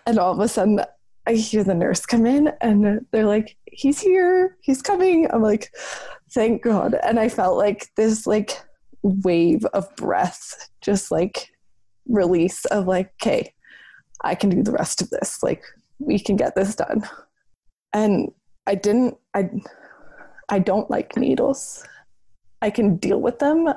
And 0.06 0.19
all 0.19 0.34
of 0.34 0.39
a 0.39 0.50
sudden, 0.50 0.82
I 1.26 1.34
hear 1.34 1.63
the 1.63 1.74
nurse 1.74 2.06
come 2.06 2.26
in 2.26 2.52
and 2.60 3.06
they're 3.12 3.26
like, 3.26 3.56
he's 3.71 4.00
here, 4.00 4.58
he's 4.62 4.82
coming. 4.82 5.28
I'm 5.32 5.41
like, 5.41 5.71
thank 6.32 6.62
God. 6.62 6.95
And 7.02 7.17
I 7.17 7.30
felt 7.30 7.58
like 7.58 7.88
this 7.95 8.28
like 8.28 8.62
wave 9.02 9.63
of 9.67 9.88
breath, 9.95 10.69
just 10.82 11.12
like 11.12 11.50
release 12.08 12.65
of 12.65 12.88
like, 12.88 13.13
okay, 13.21 13.54
I 14.21 14.36
can 14.36 14.50
do 14.50 14.63
the 14.63 14.74
rest 14.74 15.02
of 15.02 15.10
this. 15.12 15.41
Like, 15.41 15.63
we 16.00 16.19
can 16.19 16.36
get 16.36 16.56
this 16.56 16.76
done. 16.76 17.08
And 17.93 18.32
I 18.67 18.76
didn't, 18.76 19.15
I, 19.34 19.50
I 20.50 20.60
don't 20.60 20.90
like 20.90 21.18
needles. 21.18 21.84
I 22.62 22.70
can 22.70 22.98
deal 22.98 23.20
with 23.22 23.40
them. 23.40 23.68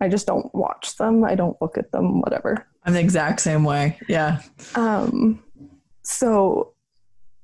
I 0.00 0.08
just 0.08 0.26
don't 0.26 0.52
watch 0.54 0.96
them. 0.96 1.24
I 1.24 1.34
don't 1.34 1.60
look 1.62 1.78
at 1.78 1.92
them, 1.92 2.20
whatever. 2.20 2.66
I'm 2.84 2.92
the 2.94 3.00
exact 3.00 3.40
same 3.40 3.64
way. 3.64 3.98
Yeah. 4.08 4.40
Um, 4.74 5.42
so 6.02 6.72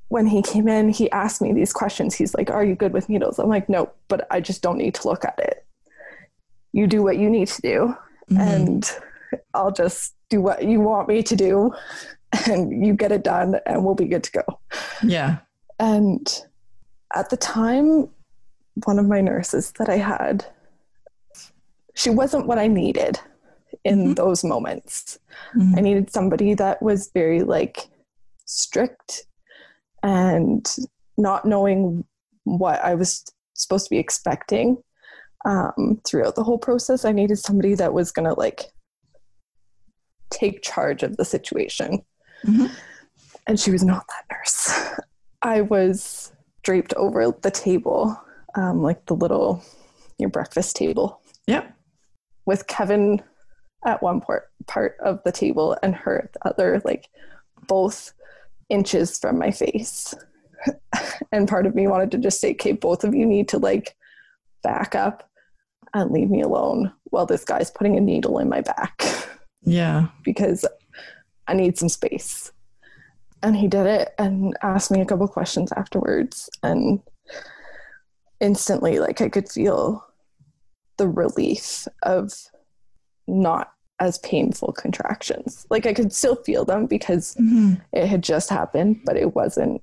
when 0.09 0.27
he 0.27 0.43
came 0.43 0.69
in, 0.69 0.89
he 0.89 1.11
asked 1.13 1.41
me 1.41 1.53
these 1.53 1.73
questions. 1.73 2.15
He's 2.15 2.35
like, 2.35 2.51
Are 2.51 2.65
you 2.65 2.75
good 2.75 2.93
with 2.93 3.09
needles? 3.09 3.39
I'm 3.39 3.49
like, 3.49 3.69
No, 3.69 3.91
but 4.09 4.27
I 4.31 4.41
just 4.41 4.63
don't 4.63 4.79
need 4.79 4.95
to 4.97 5.09
look 5.09 5.25
at 5.25 5.39
it. 5.39 5.65
You 6.73 6.87
do 6.87 7.03
what 7.03 7.17
you 7.17 7.31
need 7.31 7.49
to 7.49 7.63
do, 7.63 7.95
Mhm. 8.31 8.41
and 8.41 8.93
I'll 9.55 9.73
just 9.73 10.15
do 10.29 10.41
what 10.41 10.65
you 10.65 10.81
want 10.81 11.09
me 11.09 11.23
to 11.23 11.37
do, 11.37 11.73
and 12.49 12.85
you 12.85 12.95
get 12.95 13.13
it 13.13 13.23
done, 13.25 13.61
and 13.67 13.85
we'll 13.85 13.95
be 13.95 14.07
good 14.07 14.25
to 14.25 14.33
go. 14.33 14.61
Yeah. 15.03 15.39
And 15.79 16.27
at 17.15 17.31
the 17.31 17.37
time, 17.37 18.09
one 18.85 18.99
of 18.99 19.07
my 19.07 19.21
nurses 19.21 19.73
that 19.79 19.88
I 19.88 19.97
had, 19.97 20.45
she 21.95 22.11
wasn't 22.11 22.47
what 22.47 22.59
I 22.59 22.66
needed 22.66 23.19
in 23.85 24.09
Mhm. 24.09 24.16
those 24.16 24.45
moments. 24.45 25.19
Mhm. 25.55 25.79
I 25.79 25.81
needed 25.81 26.11
somebody 26.12 26.55
that 26.55 26.83
was 26.83 27.11
very 27.12 27.43
like 27.43 27.88
strict 28.45 29.27
and 30.03 30.69
not 31.16 31.45
knowing 31.45 32.05
what 32.45 32.83
I 32.85 32.95
was 32.95 33.25
supposed 33.55 33.87
to 33.87 33.90
be 33.90 33.99
expecting 33.99 34.83
um, 35.47 35.99
throughout 36.05 36.35
the 36.35 36.45
whole 36.45 36.59
process. 36.59 37.07
I 37.07 37.12
needed 37.12 37.38
somebody 37.38 37.75
that 37.75 37.95
was 37.95 38.12
going 38.12 38.29
to 38.29 38.35
like 38.38 38.71
take 40.29 40.62
charge 40.62 41.03
of 41.03 41.16
the 41.16 41.25
situation. 41.25 42.05
Mhm. 42.45 42.71
And 43.47 43.59
she 43.59 43.71
was 43.71 43.83
not 43.83 44.07
that 44.09 44.25
nurse. 44.37 45.01
I 45.43 45.62
was 45.62 46.33
draped 46.62 46.93
over 46.95 47.31
the 47.40 47.51
table, 47.51 48.21
um, 48.55 48.83
like 48.83 49.07
the 49.07 49.15
little 49.15 49.63
your 50.19 50.29
breakfast 50.31 50.77
table 50.77 51.21
Yep. 51.47 51.75
with 52.47 52.67
Kevin 52.67 53.23
at 53.87 54.03
one 54.03 54.21
part 54.21 54.51
part 54.67 54.97
of 55.03 55.21
the 55.25 55.33
table 55.33 55.77
and 55.83 55.95
her 55.95 56.25
at 56.25 56.33
the 56.35 56.47
other, 56.49 56.83
like 56.85 57.09
both 57.67 58.13
inches 58.69 59.19
from 59.19 59.39
my 59.39 59.51
face. 59.51 60.15
and 61.33 61.49
part 61.49 61.67
of 61.67 61.75
me 61.75 61.87
wanted 61.87 62.11
to 62.13 62.19
just 62.19 62.41
say, 62.41 62.53
okay, 62.53 62.73
both 62.73 63.03
of 63.05 63.15
you 63.15 63.25
need 63.27 63.49
to 63.49 63.59
like 63.59 63.97
back 64.63 64.95
up 64.95 65.29
and 65.95 66.11
leave 66.11 66.29
me 66.31 66.43
alone 66.43 66.93
while 67.05 67.27
this 67.27 67.45
guy's 67.45 67.71
putting 67.71 67.97
a 67.97 68.01
needle 68.01 68.39
in 68.39 68.49
my 68.49 68.61
back 68.61 69.03
Yeah. 69.63 70.09
because 70.23 70.65
I 71.49 71.55
need 71.55 71.79
some 71.79 71.89
space. 71.89 72.53
And 73.43 73.57
he 73.57 73.67
did 73.69 73.87
it 73.87 74.15
and 74.19 74.55
asked 74.63 74.91
me 74.91 75.01
a 75.01 75.07
couple 75.07 75.27
questions 75.27 75.73
afterwards. 75.73 76.51
And 76.63 77.01
instantly, 78.40 78.98
like, 78.98 79.20
I 79.20 79.29
could 79.29 79.48
feel 79.48 80.05
the 80.98 81.09
relief 81.09 81.87
of 82.03 82.33
not 83.26 83.72
as 84.00 84.18
painful 84.18 84.72
contractions. 84.72 85.66
Like, 85.70 85.87
I 85.87 85.92
could 85.92 86.12
still 86.12 86.37
feel 86.37 86.64
them 86.64 86.87
because 86.87 87.35
Mhm. 87.37 87.81
it 87.92 88.07
had 88.07 88.22
just 88.22 88.48
happened, 88.50 89.00
but 89.05 89.16
it 89.16 89.35
wasn't 89.35 89.83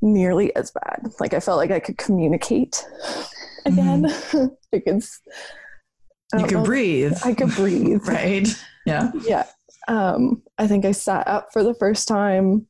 nearly 0.00 0.54
as 0.56 0.70
bad. 0.70 1.08
Like, 1.20 1.34
I 1.34 1.40
felt 1.40 1.58
like 1.58 1.70
I 1.72 1.80
could 1.80 1.98
communicate 1.98 2.86
again. 3.66 4.06
I 4.72 4.78
could, 4.78 5.02
I 6.32 6.38
You 6.38 6.44
could 6.46 6.54
know, 6.58 6.64
breathe. 6.64 7.14
I 7.24 7.34
could 7.34 7.54
breathe 7.54 8.00
right. 8.06 8.48
Yeah. 8.86 9.10
yeah 9.26 9.44
um 9.86 10.42
i 10.58 10.66
think 10.66 10.84
i 10.86 10.92
sat 10.92 11.26
up 11.28 11.48
for 11.52 11.62
the 11.62 11.74
first 11.74 12.08
time 12.08 12.66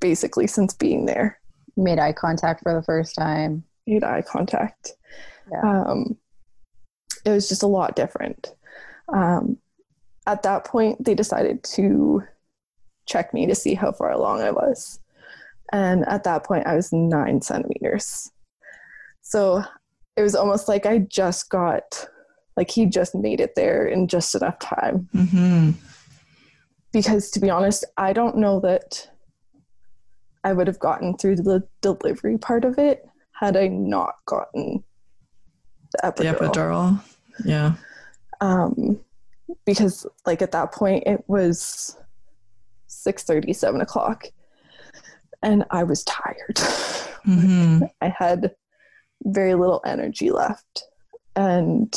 basically 0.00 0.46
since 0.46 0.72
being 0.74 1.06
there 1.06 1.40
Made 1.76 1.98
eye 1.98 2.12
contact 2.12 2.62
for 2.62 2.74
the 2.74 2.82
first 2.82 3.14
time. 3.14 3.64
made 3.86 4.04
eye 4.04 4.22
contact. 4.22 4.92
Yeah. 5.50 5.60
um 5.90 6.16
it 7.24 7.30
was 7.30 7.48
just 7.48 7.62
a 7.62 7.68
lot 7.68 7.96
different. 7.96 8.54
Um 9.12 9.58
at 10.26 10.42
that 10.44 10.64
point 10.64 11.04
they 11.04 11.14
decided 11.14 11.64
to 11.64 12.22
check 13.06 13.34
me 13.34 13.46
to 13.46 13.54
see 13.54 13.74
how 13.74 13.92
far 13.92 14.12
along 14.12 14.42
i 14.42 14.50
was. 14.50 15.00
And 15.72 16.06
at 16.06 16.24
that 16.24 16.44
point 16.44 16.66
i 16.66 16.76
was 16.76 16.92
nine 16.92 17.40
centimeters. 17.42 18.30
So 19.22 19.64
it 20.16 20.22
was 20.22 20.34
almost 20.34 20.68
like 20.68 20.86
i 20.86 20.98
just 20.98 21.48
got 21.48 22.06
like 22.56 22.70
he 22.70 22.84
just 22.84 23.14
made 23.14 23.40
it 23.40 23.54
there 23.56 23.86
in 23.86 24.08
just 24.08 24.34
enough 24.34 24.58
time. 24.58 25.08
Hmm 25.12 25.70
because 26.92 27.30
to 27.30 27.40
be 27.40 27.50
honest, 27.50 27.84
I 27.96 28.12
don't 28.12 28.36
know 28.36 28.60
that 28.60 29.08
I 30.44 30.52
would 30.52 30.66
have 30.66 30.78
gotten 30.78 31.16
through 31.16 31.36
the 31.36 31.66
delivery 31.80 32.38
part 32.38 32.64
of 32.64 32.78
it 32.78 33.06
had 33.32 33.56
I 33.56 33.68
not 33.68 34.16
gotten 34.26 34.82
the 35.92 36.12
The 36.16 36.24
epidural. 36.24 36.52
epidural. 36.52 37.04
Yeah. 37.44 37.74
Um, 38.40 39.00
because 39.64 40.06
like 40.26 40.42
at 40.42 40.52
that 40.52 40.72
point 40.72 41.04
it 41.06 41.24
was 41.28 41.96
6 42.86 43.24
7 43.52 43.80
o'clock 43.80 44.24
and 45.42 45.64
I 45.70 45.84
was 45.84 46.04
tired. 46.04 46.58
hmm 47.24 47.82
I 48.00 48.08
had 48.08 48.54
very 49.24 49.54
little 49.54 49.80
energy 49.84 50.30
left 50.30 50.84
and 51.36 51.94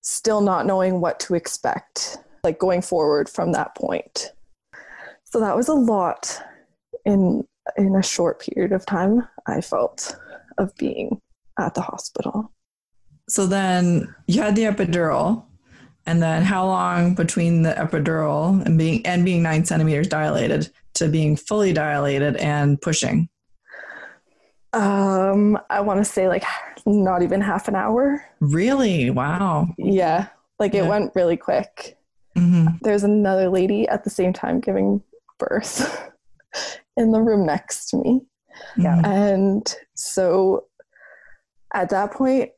still 0.00 0.40
not 0.40 0.66
knowing 0.66 1.00
what 1.00 1.20
to 1.20 1.34
expect, 1.34 2.18
like 2.42 2.58
going 2.58 2.82
forward 2.82 3.28
from 3.28 3.52
that 3.52 3.74
point. 3.76 4.32
So 5.24 5.40
that 5.40 5.56
was 5.56 5.68
a 5.68 5.74
lot 5.74 6.42
in 7.04 7.46
in 7.76 7.94
a 7.94 8.02
short 8.02 8.40
period 8.40 8.72
of 8.72 8.84
time, 8.86 9.26
I 9.46 9.60
felt, 9.60 10.16
of 10.58 10.74
being 10.76 11.18
at 11.58 11.74
the 11.74 11.80
hospital. 11.82 12.52
So 13.28 13.46
then 13.46 14.14
you 14.26 14.42
had 14.42 14.56
the 14.56 14.62
epidural, 14.62 15.44
and 16.06 16.22
then 16.22 16.42
how 16.42 16.66
long 16.66 17.14
between 17.14 17.62
the 17.62 17.72
epidural 17.72 18.64
and 18.66 18.76
being 18.76 19.06
and 19.06 19.24
being 19.24 19.42
nine 19.42 19.64
centimeters 19.64 20.08
dilated 20.08 20.70
to 20.94 21.08
being 21.08 21.36
fully 21.36 21.72
dilated 21.72 22.36
and 22.36 22.80
pushing? 22.80 23.28
Um, 24.72 25.58
I 25.70 25.80
want 25.80 25.98
to 26.00 26.04
say 26.04 26.28
like 26.28 26.44
not 26.86 27.22
even 27.22 27.40
half 27.40 27.68
an 27.68 27.74
hour. 27.76 28.24
Really? 28.40 29.10
Wow. 29.10 29.68
Yeah, 29.78 30.28
like 30.58 30.74
it 30.74 30.78
Yeah. 30.78 30.88
went 30.88 31.12
really 31.14 31.36
quick. 31.36 31.96
hmm 32.36 32.68
there's 32.80 33.04
another 33.04 33.48
lady 33.50 33.86
at 33.88 34.02
the 34.04 34.10
same 34.10 34.32
time 34.32 34.58
giving 34.58 35.02
birth 35.38 36.10
in 36.96 37.12
the 37.12 37.20
room 37.20 37.46
next 37.46 37.86
to 37.90 37.96
me. 37.96 38.20
Yeah. 38.76 39.00
And 39.04 39.74
so 39.94 40.66
at 41.74 41.90
that 41.90 42.12
point, 42.12 42.50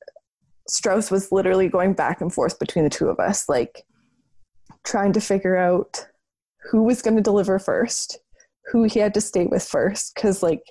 Strauss 0.68 1.11
was 1.11 1.31
literally 1.31 1.68
going 1.68 1.92
back 1.92 2.20
and 2.20 2.33
forth 2.33 2.59
between 2.59 2.85
the 2.85 2.90
two 2.90 3.09
of 3.09 3.20
us, 3.20 3.49
like 3.49 3.85
trying 4.83 5.12
to 5.12 5.20
figure 5.20 5.57
out 5.57 6.07
who 6.70 6.83
was 6.83 7.03
going 7.03 7.16
to 7.16 7.23
deliver 7.23 7.59
first, 7.59 8.18
who 8.73 8.85
he 8.85 8.99
had 8.99 9.14
to 9.14 9.20
stay 9.20 9.47
with 9.47 9.62
first, 9.62 10.14
because 10.14 10.42
like 10.42 10.62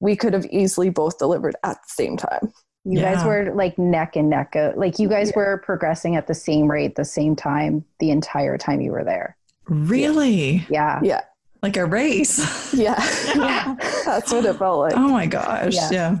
we 0.00 0.16
could 0.16 0.32
have 0.32 0.46
easily 0.46 0.88
both 0.88 1.18
delivered 1.18 1.54
at 1.62 1.74
the 1.76 1.88
same 1.88 2.16
time. 2.16 2.52
You 2.84 2.98
guys 2.98 3.22
were 3.26 3.52
like 3.54 3.78
neck 3.78 4.16
and 4.16 4.30
neck. 4.30 4.56
uh, 4.56 4.72
Like 4.74 4.98
you 4.98 5.06
guys 5.06 5.28
Yeah. 5.28 5.36
were 5.36 5.58
progressing 5.58 6.16
at 6.16 6.26
the 6.26 6.32
same 6.34 6.70
rate, 6.70 6.96
the 6.96 7.04
same 7.04 7.36
time, 7.36 7.84
the 7.98 8.10
entire 8.10 8.56
time 8.56 8.80
you 8.80 8.92
were 8.92 9.04
there. 9.04 9.36
Really? 9.68 10.66
Yeah. 10.70 10.98
Yeah. 11.02 11.20
Like 11.62 11.76
a 11.76 11.86
race? 11.86 12.58
Yeah. 12.74 12.96
Yeah. 13.34 13.74
That's 14.04 14.32
what 14.32 14.44
it 14.44 14.56
felt 14.56 14.78
like. 14.78 14.94
oh 14.96 15.08
my 15.08 15.26
gosh. 15.26 15.74
Yeah. 15.74 15.90
Yeah. 15.90 16.18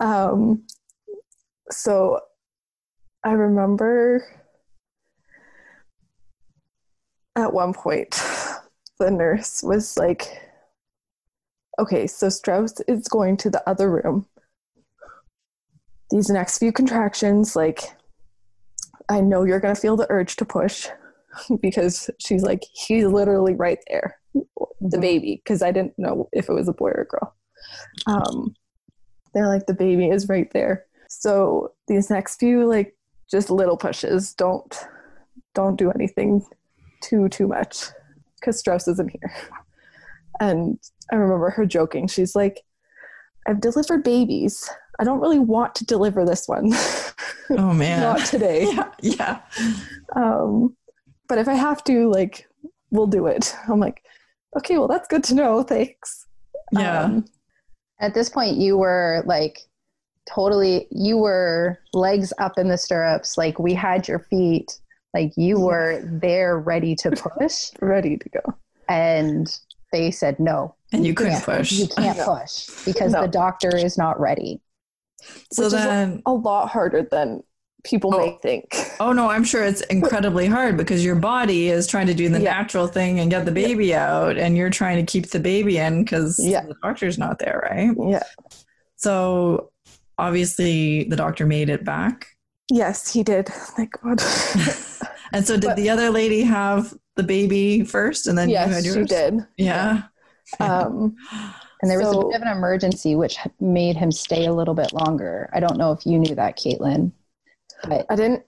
Um, 0.00 0.66
so 1.70 2.20
I 3.22 3.32
remember 3.32 4.24
at 7.36 7.52
one 7.52 7.74
point 7.74 8.10
the 8.98 9.10
nurse 9.10 9.62
was 9.62 9.96
like, 9.98 10.40
okay, 11.78 12.06
so 12.06 12.28
Strauss 12.28 12.80
is 12.88 13.08
going 13.08 13.36
to 13.38 13.50
the 13.50 13.68
other 13.68 13.90
room. 13.90 14.26
These 16.10 16.28
next 16.30 16.58
few 16.58 16.72
contractions, 16.72 17.54
like, 17.54 17.82
I 19.08 19.20
know 19.20 19.44
you're 19.44 19.60
going 19.60 19.74
to 19.74 19.80
feel 19.80 19.96
the 19.96 20.10
urge 20.10 20.36
to 20.36 20.44
push 20.44 20.88
because 21.60 22.10
she's 22.18 22.42
like, 22.42 22.62
he's 22.72 23.04
literally 23.04 23.54
right 23.54 23.78
there. 23.88 24.19
The 24.34 24.96
Mhm. 24.96 25.00
baby 25.00 25.36
because 25.44 25.62
I 25.62 25.70
didn't 25.72 25.98
know 25.98 26.28
if 26.32 26.48
it 26.48 26.52
was 26.52 26.68
a 26.68 26.72
boy 26.72 26.90
or 26.90 27.02
a 27.02 27.06
girl. 27.06 27.34
Um, 28.06 28.54
they're 29.34 29.48
like, 29.48 29.66
the 29.66 29.74
baby 29.74 30.08
is 30.08 30.28
right 30.28 30.50
there. 30.52 30.86
So 31.08 31.72
these 31.88 32.10
next 32.10 32.36
few, 32.40 32.66
like, 32.66 32.96
just 33.30 33.50
little 33.50 33.76
pushes. 33.76 34.34
Don't 34.34 34.86
don't 35.54 35.76
do 35.76 35.90
anything 35.90 36.44
too 37.02 37.28
too 37.28 37.48
much 37.48 37.86
because 38.38 38.58
Strauss 38.58 38.86
isn't 38.88 39.10
here. 39.10 39.32
And 40.40 40.78
I 41.12 41.16
remember 41.16 41.50
her 41.50 41.66
joking. 41.66 42.06
She's 42.06 42.34
like, 42.36 42.60
"I've 43.46 43.60
delivered 43.60 44.02
babies. 44.04 44.70
I 44.98 45.04
don't 45.04 45.20
really 45.20 45.38
want 45.40 45.74
to 45.76 45.84
deliver 45.84 46.24
this 46.24 46.46
one. 46.48 46.72
Oh 47.52 47.72
man. 47.74 48.00
Not 48.00 48.24
today. 48.26 48.62
yeah. 48.72 48.90
Yeah. 49.02 49.40
Um, 50.14 50.76
but 51.28 51.38
if 51.38 51.48
I 51.48 51.54
have 51.54 51.82
to, 51.84 52.08
like, 52.08 52.46
we'll 52.92 53.08
do 53.08 53.26
it." 53.26 53.56
I'm 53.68 53.80
like, 53.80 54.04
"Okay, 54.56 54.78
well, 54.78 54.88
that's 54.88 55.08
good 55.08 55.24
to 55.24 55.34
know. 55.34 55.62
Thanks." 55.62 56.26
Yeah. 56.72 57.02
Um, 57.02 57.24
At 58.00 58.14
this 58.14 58.28
point, 58.28 58.56
you 58.56 58.76
were 58.78 59.22
like 59.26 59.58
totally, 60.28 60.86
you 60.90 61.16
were 61.18 61.78
legs 61.92 62.32
up 62.38 62.56
in 62.58 62.68
the 62.68 62.78
stirrups. 62.78 63.36
Like 63.36 63.58
we 63.58 63.74
had 63.74 64.06
your 64.06 64.20
feet, 64.20 64.78
like 65.14 65.32
you 65.36 65.58
were 65.60 66.00
there 66.04 66.58
ready 66.58 66.94
to 66.96 67.10
push. 67.38 67.70
ready 67.80 68.16
to 68.16 68.28
go. 68.28 68.40
and 68.88 69.58
they 69.92 70.10
said, 70.12 70.38
no, 70.38 70.74
and 70.92 71.04
you 71.04 71.14
couldn't 71.14 71.32
can't- 71.32 71.44
push. 71.44 71.72
you 71.72 71.88
can't 71.88 72.18
push 72.24 72.68
because 72.84 73.12
No. 73.12 73.22
the 73.22 73.28
doctor 73.28 73.76
is 73.76 73.98
not 73.98 74.20
ready. 74.20 74.60
So 75.52 75.64
Which 75.64 75.66
is 75.66 75.72
then, 75.72 76.22
A 76.26 76.32
lot 76.32 76.68
harder 76.68 77.02
than 77.02 77.42
people 77.84 78.14
Oh. 78.14 78.18
may 78.18 78.38
think. 78.42 78.64
oh 79.00 79.12
no, 79.12 79.28
I'm 79.30 79.44
sure 79.44 79.62
it's 79.64 79.80
incredibly 79.82 80.46
hard 80.46 80.76
because 80.76 81.04
your 81.04 81.14
body 81.16 81.68
is 81.68 81.86
trying 81.86 82.06
to 82.08 82.14
do 82.14 82.28
the 82.28 82.40
Yeah. 82.40 82.52
natural 82.52 82.86
thing 82.86 83.20
and 83.20 83.30
get 83.30 83.44
the 83.44 83.52
baby 83.52 83.94
out, 83.94 84.36
and 84.36 84.56
you're 84.56 84.70
trying 84.70 85.04
to 85.04 85.10
keep 85.10 85.30
the 85.30 85.40
baby 85.40 85.78
in 85.78 86.02
because 86.04 86.38
Yeah. 86.42 86.62
the 86.66 86.74
doctor's 86.82 87.18
not 87.18 87.38
there, 87.38 87.68
right? 87.70 87.94
Yeah. 88.08 88.22
So 88.96 89.70
obviously, 90.18 91.04
the 91.04 91.16
doctor 91.16 91.46
made 91.46 91.68
it 91.70 91.84
back. 91.84 92.26
Yes, 92.70 93.12
he 93.12 93.22
did. 93.22 93.46
Thank 93.48 93.92
God. 94.02 94.20
And 95.32 95.46
so, 95.46 95.54
did 95.56 95.68
But- 95.68 95.76
the 95.76 95.88
other 95.90 96.10
lady 96.10 96.42
have 96.42 96.92
the 97.14 97.22
baby 97.22 97.84
first, 97.84 98.26
and 98.26 98.36
then 98.36 98.48
you 98.50 98.56
had 98.56 98.70
yes, 98.70 98.84
yours? 98.84 98.96
she 98.96 99.04
did. 99.04 99.46
Yeah. 99.56 100.02
Um, 100.58 101.14
And 101.82 101.88
there 101.90 101.98
was 102.00 102.08
So- 102.10 102.20
a 102.22 102.26
bit 102.32 102.36
of 102.36 102.42
an 102.42 102.48
emergency, 102.48 103.14
which 103.14 103.38
made 103.60 103.96
him 103.96 104.10
stay 104.12 104.46
a 104.46 104.52
little 104.52 104.74
bit 104.74 104.92
longer. 104.92 105.48
I 105.54 105.60
don't 105.60 105.78
know 105.78 105.92
if 105.92 106.04
you 106.04 106.18
knew 106.18 106.34
that, 106.34 106.58
Caitlin. 106.58 107.12
But 107.88 108.06
I 108.10 108.16
didn't 108.16 108.42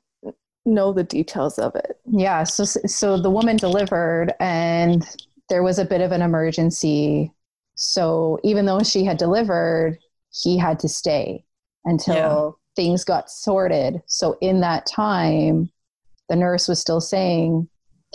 know 0.65 0.93
the 0.93 1.05
details 1.05 1.59
of 1.59 1.75
it. 1.75 1.99
yeah, 2.07 2.45
so 2.45 2.65
so 2.65 3.21
the 3.21 3.31
woman 3.31 3.57
delivered, 3.57 4.33
and 4.41 5.05
there 5.49 5.63
was 5.63 5.79
a 5.79 5.85
bit 5.85 6.01
of 6.01 6.13
an 6.13 6.23
emergency. 6.23 7.33
So 7.75 8.39
even 8.45 8.67
though 8.67 8.81
she 8.83 9.05
had 9.05 9.17
delivered, 9.17 9.99
he 10.33 10.57
had 10.59 10.79
to 10.81 10.89
stay 10.89 11.45
until 11.85 12.15
Yeah. 12.15 12.51
things 12.77 13.05
got 13.05 13.31
sorted. 13.31 14.03
So 14.07 14.37
in 14.41 14.61
that 14.61 14.87
time, 14.87 15.71
the 16.29 16.37
nurse 16.37 16.69
was 16.69 16.79
still 16.81 17.01
saying, 17.01 17.69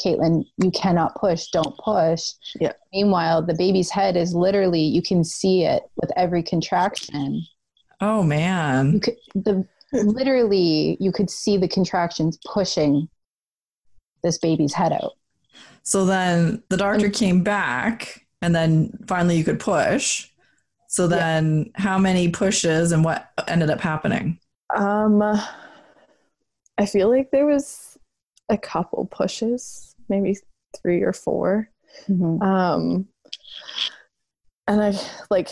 Caitlin, 0.04 0.46
you 0.64 0.72
cannot 0.72 1.16
push, 1.16 1.48
don't 1.52 1.76
push. 1.80 2.32
Yeah. 2.60 2.74
Meanwhile, 2.94 3.42
the 3.44 3.56
baby's 3.56 3.90
head 3.90 4.16
is 4.16 4.34
literally, 4.34 4.82
you 4.82 5.02
can 5.02 5.24
see 5.24 5.64
it 5.64 5.84
with 6.00 6.12
every 6.16 6.44
contraction. 6.44 7.44
Oh 8.00 8.22
You 8.22 8.28
man. 8.28 9.00
could, 9.00 9.18
the, 9.36 9.68
literally, 9.94 10.98
you 11.00 11.12
could 11.12 11.30
see 11.30 11.58
the 11.58 11.68
contractions 11.68 12.38
pushing 12.46 13.08
this 14.24 14.38
baby's 14.38 14.74
head 14.74 14.94
out. 14.94 15.14
So 15.84 16.06
then 16.06 16.64
the 16.70 16.78
doctor 16.78 17.10
came 17.10 17.44
back, 17.44 18.26
and 18.42 18.54
then 18.54 18.92
finally 19.08 19.38
you 19.38 19.44
could 19.44 19.60
push. 19.60 20.30
So 20.90 21.08
then, 21.08 21.72
how 21.76 21.98
many 21.98 22.30
pushes 22.30 22.92
and 22.92 23.04
what 23.04 23.30
ended 23.48 23.70
up 23.70 23.82
happening? 23.82 24.40
Um, 24.76 25.22
I 26.78 26.86
feel 26.86 27.10
like 27.10 27.32
there 27.32 27.46
was 27.46 27.98
a 28.50 28.58
couple 28.58 29.06
pushes, 29.06 29.96
maybe 30.10 30.38
three 30.82 31.02
or 31.02 31.14
four. 31.14 31.70
Mhm. 32.08 32.42
Um, 32.42 33.08
and 34.68 34.82
I 34.82 34.94
like 35.30 35.52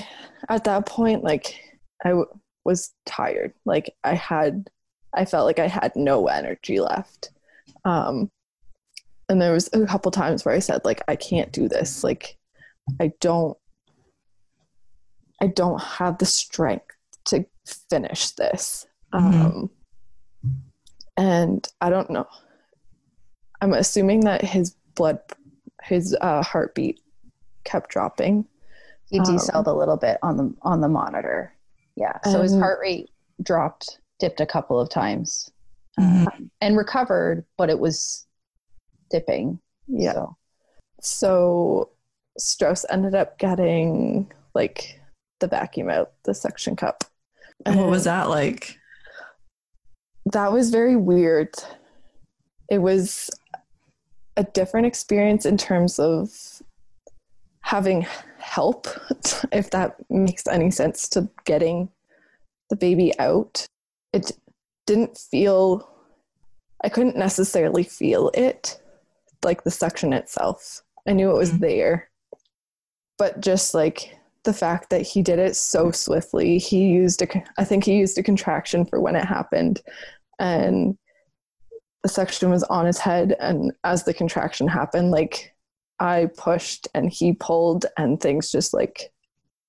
at 0.50 0.66
that 0.66 0.86
point, 0.86 1.24
like 1.24 1.56
I 2.04 2.10
w- 2.10 2.40
was 2.66 2.94
tired. 3.06 3.54
Like 3.64 3.96
I 4.04 4.16
had, 4.16 4.70
I 5.14 5.26
felt 5.26 5.46
like 5.46 5.60
I 5.60 5.68
had 5.68 5.96
no 5.96 6.28
energy 6.28 6.80
left. 6.80 7.30
Um, 7.86 8.30
and 9.30 9.42
there 9.42 9.54
was 9.54 9.70
a 9.74 9.86
couple 9.86 10.12
times 10.12 10.44
where 10.44 10.54
I 10.54 10.60
said, 10.60 10.84
like, 10.84 11.02
I 11.08 11.16
can't 11.16 11.52
do 11.52 11.68
this. 11.68 12.04
Like, 12.04 12.38
I 13.00 13.12
don't, 13.22 13.58
I 15.42 15.48
don't 15.48 15.82
have 15.82 16.18
the 16.18 16.26
strength 16.26 16.96
to 17.26 17.46
finish 17.90 18.32
this. 18.32 18.86
Mhm. 19.14 19.34
Um, 19.34 19.70
and 21.18 21.68
I 21.82 21.90
don't 21.90 22.10
know. 22.10 22.28
I'm 23.62 23.74
assuming 23.74 24.22
that 24.22 24.42
his 24.44 24.76
blood, 24.96 25.20
his 25.82 26.16
uh, 26.22 26.44
heartbeat 26.44 27.00
kept 27.64 27.90
dropping. 27.90 28.46
He 29.10 29.20
Um, 29.20 29.26
decelled 29.26 29.68
a 29.68 29.74
little 29.74 29.98
bit 29.98 30.18
on 30.22 30.38
the 30.38 30.54
on 30.62 30.82
the 30.82 30.90
monitor. 30.90 31.55
Yeah. 31.96 32.20
So 32.24 32.42
his 32.42 32.54
Um, 32.54 32.60
heart 32.60 32.80
rate 32.82 33.10
dropped, 33.42 34.00
dipped 34.20 34.42
a 34.42 34.46
couple 34.46 34.80
of 34.80 34.90
times, 34.90 35.50
Mhm. 36.00 36.28
um, 36.28 36.52
and 36.62 36.78
recovered, 36.78 37.46
but 37.58 37.70
it 37.70 37.80
was 37.80 38.26
dipping. 39.10 39.60
Yeah. 39.88 40.14
So, 40.14 40.36
So 41.02 41.90
Strauss 42.38 42.86
ended 42.90 43.16
up 43.16 43.38
getting 43.38 44.32
like 44.54 45.00
the 45.40 45.48
vacuum 45.48 45.90
out, 45.90 46.14
the 46.24 46.34
suction 46.34 46.76
cup. 46.76 47.04
And 47.66 47.78
what 47.78 47.90
was 47.90 48.04
that 48.06 48.30
like? 48.30 48.78
That 50.26 50.52
was 50.52 50.70
very 50.70 50.96
weird. 50.96 51.54
It 52.70 52.80
was 52.80 53.30
a 54.38 54.44
different 54.44 54.88
experience 54.88 55.46
in 55.46 55.56
terms 55.58 56.00
of 56.00 56.62
having 57.62 58.06
help, 58.46 58.88
if 59.52 59.72
that 59.72 59.96
makes 60.10 60.48
any 60.48 60.70
sense, 60.72 61.10
to 61.10 61.28
getting 61.46 61.90
the 62.70 62.76
baby 62.76 63.12
out. 63.20 63.66
It 64.14 64.32
didn't 64.86 65.18
feel, 65.18 65.90
I 66.84 66.90
couldn't 66.90 67.18
necessarily 67.18 67.84
feel 67.84 68.30
it, 68.34 68.80
like 69.44 69.64
the 69.64 69.72
suction 69.72 70.14
itself. 70.14 70.84
I 71.08 71.14
knew 71.14 71.32
it 71.32 71.38
was 71.38 71.52
Mhm. 71.52 71.60
there. 71.60 72.10
But 73.18 73.42
just 73.42 73.74
like 73.74 74.16
the 74.44 74.54
fact 74.54 74.92
that 74.92 75.02
he 75.02 75.22
did 75.24 75.40
it 75.40 75.56
so 75.56 75.92
swiftly, 75.92 76.60
he 76.60 76.88
used 76.88 77.22
a, 77.24 77.28
I 77.58 77.64
think 77.64 77.84
he 77.84 77.96
used 77.98 78.18
a 78.18 78.24
contraction 78.24 78.86
for 78.86 79.02
when 79.02 79.16
it 79.16 79.26
happened. 79.26 79.82
And 80.40 80.98
the 82.04 82.10
suction 82.10 82.52
was 82.52 82.64
on 82.66 82.86
his 82.86 83.00
head. 83.00 83.36
And 83.40 83.74
as 83.84 84.04
the 84.04 84.14
contraction 84.14 84.68
happened, 84.68 85.10
like 85.10 85.55
I 86.00 86.30
pushed 86.38 86.88
and 86.94 87.10
he 87.12 87.34
pulled, 87.34 87.86
and 87.98 88.20
things 88.20 88.52
just 88.52 88.74
like 88.74 89.12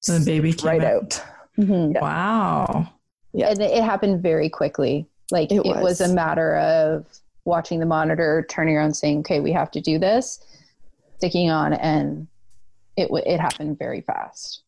The 0.06 0.22
baby 0.24 0.52
came 0.52 0.68
right 0.68 0.84
out. 0.84 1.20
out. 1.20 1.24
Mhm. 1.58 1.94
Yeah. 1.94 2.00
Wow. 2.00 2.88
Yeah. 3.32 3.50
and 3.50 3.60
it 3.60 3.82
happened 3.84 4.22
very 4.22 4.48
quickly. 4.48 5.06
Like 5.30 5.50
It 5.52 5.56
it, 5.58 5.66
was. 5.66 5.82
was. 5.82 6.00
a 6.00 6.08
matter 6.14 6.56
of 6.58 7.06
watching 7.44 7.80
the 7.80 7.86
monitor, 7.86 8.46
turning 8.48 8.76
around, 8.76 8.94
saying, 8.94 9.20
"Okay, 9.20 9.40
we 9.40 9.52
have 9.52 9.70
to 9.72 9.80
do 9.80 9.98
this," 9.98 10.40
sticking 11.18 11.50
on, 11.50 11.72
and 11.74 12.26
it 12.96 13.04
w- 13.08 13.24
it 13.26 13.38
happened 13.40 13.78
very 13.78 14.00
fast. 14.00 14.62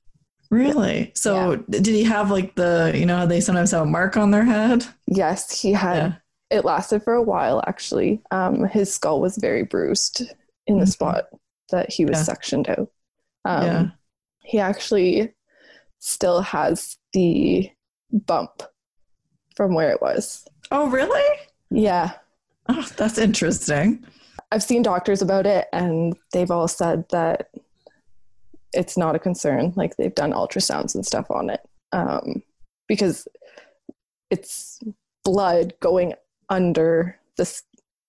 Really? 0.51 1.12
So 1.14 1.57
did 1.68 1.87
he 1.87 2.05
have 2.05 2.31
like 2.31 2.55
the, 2.55 2.92
you 2.94 3.05
know, 3.07 3.27
they 3.27 3.40
sometimes 3.40 3.71
have 3.73 3.83
a 3.83 3.87
mark 3.87 4.16
on 4.16 4.31
their 4.31 4.44
head? 4.44 4.87
Yes, 5.07 5.61
he 5.61 5.73
had. 5.73 5.97
Yeah. 5.97 6.59
It 6.59 6.64
lasted 6.64 7.03
for 7.03 7.12
a 7.14 7.23
while, 7.23 7.62
actually. 7.66 8.23
Um, 8.31 8.64
his 8.64 8.92
skull 8.92 9.21
was 9.21 9.37
very 9.37 9.62
bruised 9.64 10.23
in 10.66 10.79
the 10.79 10.87
Mhm. 10.87 10.92
spot 10.92 11.25
that 11.71 11.91
he 11.91 12.05
was 12.05 12.19
Yeah. 12.19 12.23
sectioned 12.25 12.69
out. 12.69 12.91
Um, 13.45 13.65
Yeah. 13.65 13.87
He 14.45 14.59
actually 14.59 15.35
still 15.99 16.41
has 16.41 16.97
the 17.13 17.71
bump 18.11 18.63
from 19.57 19.75
where 19.75 19.91
it 19.91 20.01
was. 20.01 20.47
Oh, 20.71 20.89
really? 20.89 21.39
Yeah. 21.71 22.13
Oh, 22.69 22.89
that's 22.97 23.19
interesting. 23.19 24.05
I've 24.53 24.63
seen 24.63 24.83
doctors 24.83 25.21
about 25.21 25.47
it, 25.47 25.69
and 25.73 26.17
they've 26.33 26.51
all 26.51 26.69
said 26.69 27.05
that 27.11 27.51
it's 28.73 28.97
not 28.97 29.15
a 29.15 29.19
concern. 29.19 29.73
Like 29.77 29.97
they've 29.97 30.15
done 30.15 30.33
ultrasounds 30.33 30.95
and 30.95 31.05
stuff 31.05 31.31
on 31.31 31.51
it 31.51 31.61
um, 31.93 32.43
because 32.87 33.27
it's 34.31 34.81
blood 35.25 35.75
going 35.81 36.15
under 36.49 37.19
the 37.37 37.43
s- 37.43 37.63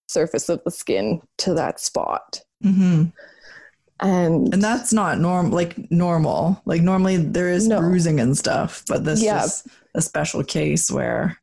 surface 0.07 0.47
of 0.49 0.63
the 0.63 0.71
skin 0.71 1.21
to 1.39 1.53
that 1.53 1.79
spot, 1.79 2.41
hmm 2.61 3.05
and 4.01 4.53
And 4.53 4.63
that's 4.63 4.91
not 4.93 5.19
norm 5.19 5.51
like 5.51 5.89
normal. 5.91 6.61
Like 6.65 6.81
normally 6.81 7.17
there 7.17 7.49
is 7.49 7.67
No. 7.67 7.79
bruising 7.79 8.19
and 8.19 8.37
stuff, 8.37 8.83
but 8.87 9.03
this 9.05 9.21
Yeah. 9.21 9.43
is 9.43 9.63
a 9.95 10.01
special 10.01 10.43
case 10.43 10.89
where 10.91 11.37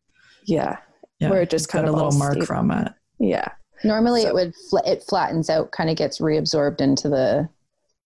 yeah, 0.47 0.77
yeah, 1.19 1.31
Where 1.31 1.43
it 1.43 1.51
just 1.51 1.65
it's 1.65 1.73
got 1.73 1.81
kind 1.81 1.89
a 1.89 1.93
little 1.93 2.13
mark 2.13 2.35
stayed- 2.35 2.47
from 2.47 2.71
it. 2.71 2.93
yeah, 3.19 3.49
Normally, 3.85 4.23
So- 4.23 4.29
it 4.29 4.35
would 4.35 4.55
fl- 4.71 4.77
it 4.87 5.03
flattens 5.09 5.51
out, 5.51 5.71
kind 5.73 5.91
of 5.91 5.97
gets 5.97 6.19
reabsorbed 6.21 6.81
into 6.81 7.09
the 7.09 7.49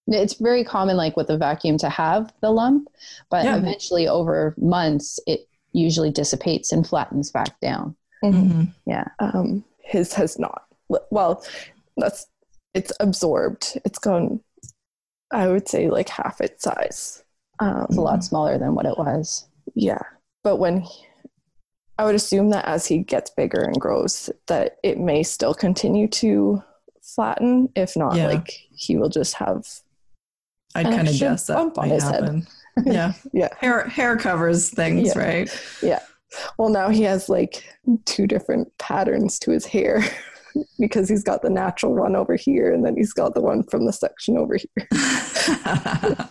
It's 0.08 0.34
very 0.34 0.64
common, 0.64 0.96
like 0.96 1.16
with 1.16 1.30
a 1.30 1.36
vacuum, 1.38 1.76
to 1.78 1.88
have 1.88 2.32
the 2.40 2.50
lump, 2.50 2.88
but 3.30 3.44
Yeah. 3.44 3.56
eventually 3.58 4.08
over 4.08 4.54
months, 4.58 5.20
it 5.26 5.46
usually 5.72 6.10
dissipates 6.10 6.72
and 6.72 6.84
flattens 6.84 7.30
back 7.30 7.60
down. 7.60 7.94
Mhm. 8.24 8.72
Yeah. 8.86 9.04
Um, 9.20 9.64
his 9.84 10.14
has 10.14 10.36
not. 10.38 10.62
Well, 11.10 11.44
that's 11.96 12.26
it's 12.74 12.92
absorbed. 13.00 13.78
It's 13.84 13.98
gone. 13.98 14.40
I 15.32 15.46
would 15.48 15.68
say 15.68 15.88
like 15.90 16.08
half 16.08 16.40
its 16.40 16.62
size. 16.64 17.24
Um, 17.60 17.86
It's 17.88 17.96
a 17.98 18.00
lot 18.00 18.24
smaller 18.24 18.58
than 18.58 18.74
what 18.74 18.86
it 18.86 18.96
was. 18.98 19.46
Yeah, 19.74 20.00
but 20.42 20.56
when 20.56 20.80
he, 20.80 21.06
I 21.98 22.04
would 22.04 22.14
assume 22.14 22.50
that 22.50 22.64
as 22.64 22.86
he 22.86 22.98
gets 22.98 23.30
bigger 23.30 23.60
and 23.60 23.78
grows, 23.78 24.30
that 24.48 24.78
it 24.82 24.98
may 24.98 25.22
still 25.22 25.54
continue 25.54 26.08
to 26.08 26.62
flatten. 27.02 27.68
If 27.76 27.96
not, 27.96 28.16
Yeah. 28.16 28.26
like 28.28 28.50
he 28.70 28.96
will 28.96 29.10
just 29.10 29.34
have. 29.34 29.66
I'd 30.74 30.86
kind 30.86 31.08
of 31.08 31.18
guess 31.18 31.46
that 31.46 31.54
bump 31.54 31.78
on 31.78 31.88
might 31.88 31.94
his 31.94 32.04
head. 32.04 32.22
happen. 32.24 32.46
Yeah. 32.86 33.12
Yeah. 33.32 33.48
Hair 33.58 33.88
hair 33.88 34.16
covers 34.16 34.70
things, 34.70 35.08
Yeah. 35.14 35.18
right? 35.18 35.62
Yeah. 35.82 35.98
Well, 36.56 36.68
now 36.70 36.88
he 36.88 37.02
has 37.02 37.28
like 37.28 37.64
two 38.06 38.26
different 38.28 38.68
patterns 38.78 39.38
to 39.40 39.50
his 39.50 39.66
hair 39.66 40.02
because 40.78 41.08
he's 41.08 41.22
got 41.24 41.42
the 41.42 41.50
natural 41.50 41.94
one 41.94 42.14
over 42.16 42.36
here, 42.36 42.72
and 42.72 42.84
then 42.84 42.96
he's 42.96 43.12
got 43.12 43.34
the 43.34 43.40
one 43.40 43.62
from 43.64 43.86
the 43.86 43.92
section 43.92 44.36
over 44.36 44.56
here. 44.56 44.88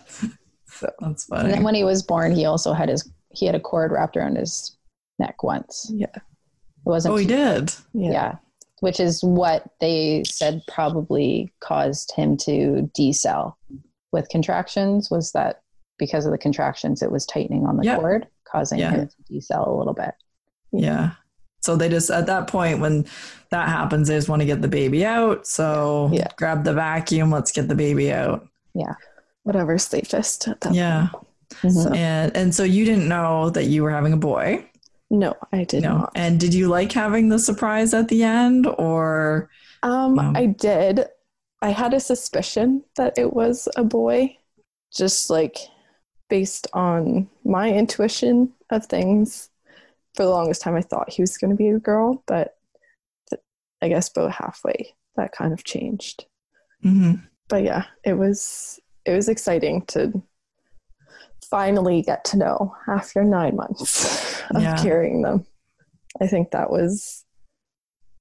So. 0.72 0.88
That's 1.00 1.28
And 1.30 1.40
funny. 1.40 1.52
then 1.52 1.62
when 1.62 1.74
he 1.74 1.84
was 1.84 2.02
born, 2.02 2.32
he 2.34 2.46
also 2.46 2.72
had 2.72 2.88
his 2.88 3.06
he 3.32 3.44
had 3.44 3.54
a 3.54 3.60
cord 3.60 3.92
wrapped 3.92 4.16
around 4.16 4.36
his 4.36 4.76
neck 5.18 5.42
once. 5.42 5.90
Yeah. 5.92 6.06
It 6.14 6.22
wasn't 6.84 7.12
Oh, 7.12 7.16
he 7.18 7.26
did. 7.26 7.74
yeah. 7.92 8.36
Which 8.80 8.98
is 8.98 9.22
what 9.22 9.64
they 9.80 10.22
said 10.24 10.62
probably 10.68 11.52
caused 11.60 12.12
him 12.12 12.36
to 12.38 12.88
decel 12.98 13.54
with 14.12 14.28
contractions 14.30 15.10
was 15.10 15.32
that 15.32 15.60
because 15.98 16.24
of 16.24 16.32
the 16.32 16.38
contractions 16.38 17.02
it 17.02 17.12
was 17.12 17.26
tightening 17.26 17.66
on 17.66 17.76
the 17.76 17.84
Yeah. 17.84 17.96
cord, 17.98 18.26
causing 18.50 18.78
Yeah. 18.78 18.90
him 18.92 19.08
to 19.08 19.32
decel 19.34 19.66
a 19.66 19.70
little 19.76 19.92
bit. 19.92 20.14
Yeah. 20.72 21.10
So 21.70 21.76
they 21.76 21.88
just 21.88 22.10
at 22.10 22.26
that 22.26 22.48
point 22.48 22.80
when 22.80 23.06
that 23.50 23.68
happens, 23.68 24.08
they 24.08 24.16
just 24.16 24.28
want 24.28 24.42
to 24.42 24.46
get 24.46 24.60
the 24.60 24.66
baby 24.68 25.06
out. 25.06 25.46
So 25.46 26.10
Yeah. 26.12 26.26
grab 26.36 26.64
the 26.64 26.72
vacuum, 26.74 27.30
let's 27.30 27.52
get 27.52 27.68
the 27.68 27.76
baby 27.76 28.12
out. 28.12 28.44
Yeah. 28.74 28.94
Whatever's 29.44 29.84
safest 29.84 30.48
at 30.48 30.60
that 30.62 30.74
Yeah. 30.74 31.08
Mhm. 31.62 31.72
So- 31.84 31.92
And 31.92 32.36
and 32.36 32.52
so 32.54 32.64
you 32.64 32.84
didn't 32.84 33.06
know 33.08 33.50
that 33.50 33.66
you 33.66 33.84
were 33.84 33.90
having 33.92 34.12
a 34.12 34.16
boy. 34.16 34.64
No, 35.12 35.34
I 35.52 35.62
didn't. 35.64 35.84
no. 35.84 36.08
And 36.16 36.40
did 36.40 36.54
you 36.54 36.66
like 36.68 36.90
having 36.90 37.28
the 37.28 37.38
surprise 37.38 37.94
at 37.94 38.08
the 38.08 38.24
end 38.24 38.66
or 38.78 39.48
Um. 39.84 40.18
I 40.36 40.46
did. 40.46 41.06
I 41.62 41.70
had 41.70 41.94
a 41.94 42.00
suspicion 42.00 42.82
that 42.96 43.16
it 43.16 43.32
was 43.32 43.68
a 43.76 43.84
boy, 43.84 44.36
just 44.92 45.30
like 45.30 45.56
based 46.28 46.66
on 46.72 47.28
my 47.44 47.72
intuition 47.72 48.52
of 48.70 48.86
things. 48.86 49.50
For 50.16 50.24
the 50.24 50.30
longest 50.30 50.60
time, 50.62 50.74
I 50.74 50.82
thought 50.82 51.10
he 51.12 51.22
was 51.22 51.38
going 51.38 51.50
to 51.50 51.56
be 51.56 51.68
a 51.68 51.78
girl, 51.78 52.22
but 52.26 52.56
th- 53.30 53.40
I 53.80 53.88
guess 53.88 54.10
about 54.10 54.32
halfway 54.32 54.94
that 55.16 55.32
kind 55.32 55.52
of 55.52 55.64
changed. 55.64 56.26
Mhm. 56.84 57.22
But 57.48 57.62
yeah, 57.62 57.84
it 58.04 58.14
was 58.14 58.78
it 59.04 59.14
was 59.14 59.28
exciting 59.28 59.82
to 59.86 60.22
finally 61.48 62.02
get 62.02 62.24
to 62.26 62.36
know 62.36 62.74
after 62.86 63.24
nine 63.24 63.56
months 63.56 64.40
of 64.50 64.62
Yeah. 64.62 64.76
carrying 64.82 65.22
them. 65.22 65.46
I 66.20 66.26
think 66.26 66.50
that 66.50 66.70
was 66.70 67.24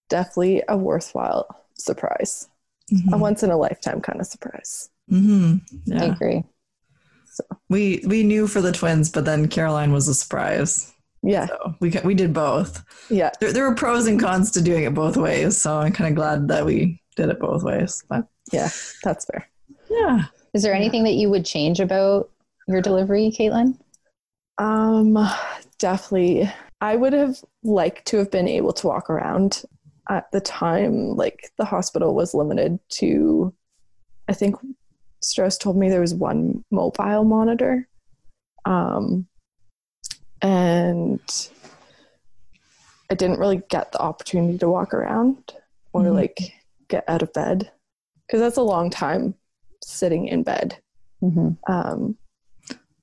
definitely 0.10 0.64
a 0.68 0.78
worthwhile 0.78 1.64
surprise 1.76 2.48
a 2.92 2.96
Mhm. 2.96 3.20
once 3.20 3.44
in 3.44 3.52
a 3.52 3.58
lifetime 3.58 4.02
kind 4.02 4.20
of 4.20 4.26
surprise. 4.26 4.90
Mhm. 5.12 5.62
I 5.92 6.06
Yeah. 6.06 6.14
agree. 6.14 6.44
We 7.70 8.04
we 8.08 8.24
knew 8.24 8.48
for 8.48 8.62
the 8.62 8.72
twins, 8.72 9.10
but 9.10 9.26
then 9.26 9.48
Caroline 9.48 9.92
was 9.94 10.08
a 10.08 10.14
surprise. 10.16 10.92
Yeah, 11.22 11.48
So 11.48 11.76
we 11.82 11.92
we 12.06 12.14
did 12.16 12.34
both. 12.34 12.84
yeah, 13.10 13.32
There, 13.40 13.52
there 13.52 13.68
were 13.70 13.76
pros 13.76 14.08
and 14.08 14.20
cons 14.20 14.52
to 14.52 14.62
doing 14.62 14.84
it 14.86 14.94
both 14.94 15.18
ways, 15.18 15.58
so 15.58 15.78
I'm 15.80 15.92
kind 15.92 16.10
of 16.10 16.16
glad 16.16 16.48
that 16.48 16.66
we 16.66 17.02
did 17.18 17.30
it 17.30 17.40
both 17.40 17.64
ways. 17.64 18.04
But 18.10 18.26
yeah, 18.54 18.70
that's 19.04 19.26
fair. 19.26 19.50
yeah, 19.90 20.26
Is 20.54 20.64
there 20.64 20.74
anything 20.74 21.04
that 21.04 21.14
you 21.16 21.30
would 21.30 21.46
change 21.46 21.80
about 21.82 22.30
your 22.68 22.82
delivery, 22.82 23.34
Caitlin? 23.38 23.78
Um, 24.58 25.18
definitely. 25.78 26.50
I 26.82 26.96
would 26.96 27.14
have 27.14 27.44
liked 27.64 28.06
to 28.08 28.18
have 28.18 28.32
been 28.32 28.48
able 28.48 28.72
to 28.74 28.88
walk 28.88 29.10
around 29.10 29.64
at 30.10 30.32
the 30.32 30.40
time. 30.42 31.16
Like 31.16 31.52
the 31.58 31.66
hospital 31.66 32.16
was 32.16 32.34
limited 32.34 32.80
to, 33.00 33.54
I 34.30 34.34
think 34.34 34.56
Strauss 35.22 35.58
told 35.58 35.76
me 35.78 35.90
there 35.90 36.00
was 36.02 36.14
one 36.14 36.64
mobile 36.72 37.26
monitor. 37.26 37.88
Um, 38.66 39.28
and 40.42 41.20
I 43.12 43.16
didn't 43.16 43.40
really 43.40 43.62
get 43.70 43.92
the 43.92 44.00
opportunity 44.00 44.58
to 44.60 44.70
walk 44.70 44.94
around 44.94 45.54
or 45.94 46.02
Mhm. 46.04 46.14
like 46.16 46.38
get 46.88 47.04
out 47.08 47.22
of 47.22 47.34
bed 47.34 47.72
because 48.28 48.40
that's 48.40 48.58
a 48.58 48.62
long 48.62 48.90
time 48.90 49.34
sitting 49.84 50.28
in 50.28 50.44
bed. 50.44 50.78
Mm-hmm. 51.24 51.72
Um, 51.72 52.18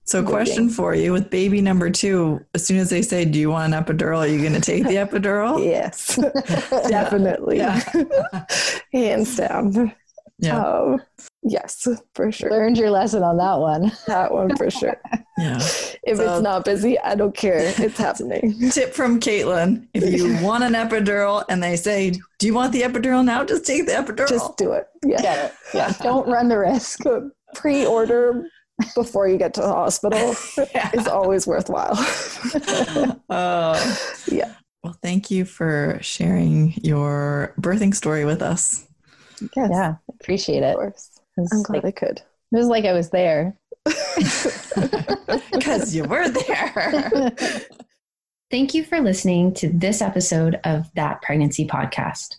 So, 0.04 0.22
question 0.22 0.68
for 0.70 0.94
you 0.94 1.12
with 1.12 1.30
baby 1.30 1.60
number 1.60 1.90
two, 1.90 2.40
as 2.54 2.64
soon 2.64 2.78
as 2.78 2.90
they 2.90 3.02
say, 3.02 3.24
Do 3.24 3.40
you 3.40 3.50
want 3.50 3.74
an 3.74 3.84
epidural? 3.84 4.18
Are 4.20 4.26
you 4.28 4.38
going 4.40 4.52
to 4.52 4.60
take 4.60 4.84
the 4.84 4.94
epidural? 5.04 5.64
Yes, 5.64 6.14
definitely. 6.88 7.58
Hands 8.92 9.36
down. 9.36 9.92
Yeah. 10.38 10.62
Um, 10.62 11.00
yes, 11.46 11.86
for 12.14 12.30
sure. 12.32 12.50
Learned 12.50 12.76
your 12.76 12.90
lesson 12.90 13.22
on 13.22 13.36
that 13.38 13.58
one. 13.58 13.92
That 14.06 14.32
one 14.32 14.56
for 14.56 14.70
sure. 14.70 14.96
Yeah. 15.38 15.56
If 16.02 16.16
So- 16.16 16.32
it's 16.36 16.42
not 16.42 16.64
busy, 16.64 16.98
I 16.98 17.14
don't 17.14 17.36
care. 17.36 17.58
It's 17.76 17.98
happening. 17.98 18.58
Tip 18.70 18.94
from 18.94 19.20
Caitlin 19.20 19.86
if 19.92 20.02
you 20.18 20.34
want 20.42 20.64
an 20.64 20.72
epidural 20.72 21.44
and 21.50 21.62
they 21.62 21.76
say, 21.76 22.12
Do 22.38 22.46
you 22.46 22.54
want 22.54 22.72
the 22.72 22.80
epidural 22.80 23.22
now? 23.22 23.44
Just 23.44 23.66
take 23.66 23.84
the 23.84 23.92
epidural. 23.92 24.30
Just 24.30 24.56
do 24.56 24.72
it. 24.72 24.86
Yeah. 25.04 25.20
Get 25.20 25.44
it. 25.44 25.52
Yeah. 25.74 25.92
Don't 26.02 26.26
run 26.26 26.48
the 26.48 26.58
risk. 26.58 27.00
Pre 27.54 27.84
order 27.84 28.48
before 28.94 29.28
you 29.28 29.36
get 29.36 29.52
to 29.54 29.60
the 29.60 29.68
hospital 29.68 30.34
Yeah. 30.74 30.90
is 30.94 31.06
always 31.06 31.46
worthwhile. 31.46 31.96
Uh, 33.28 33.96
Yeah. 34.28 34.54
Well, 34.82 34.96
thank 35.02 35.30
you 35.30 35.44
for 35.44 35.98
sharing 36.00 36.72
your 36.82 37.52
birthing 37.60 37.94
story 37.94 38.24
with 38.24 38.40
us. 38.40 38.86
Yes, 39.54 39.68
Yeah. 39.70 39.94
Appreciate 40.20 40.62
Of 40.62 40.80
it. 40.82 41.02
Course. 41.36 41.38
It 41.38 41.40
was 41.40 41.52
I'm 41.52 41.58
like, 41.58 41.82
glad 41.82 41.84
I 41.84 41.90
could. 41.92 42.18
it 42.18 42.56
was 42.56 42.68
like 42.68 42.84
I 42.84 42.92
was 42.92 43.10
there. 43.10 43.56
Because 45.52 45.94
you 45.94 46.04
were 46.04 46.28
there. 46.28 47.32
Thank 48.50 48.74
you 48.74 48.84
for 48.84 49.00
listening 49.00 49.54
to 49.54 49.68
this 49.68 50.00
episode 50.02 50.60
of 50.64 50.90
That 50.94 51.22
Pregnancy 51.22 51.66
Podcast. 51.66 52.36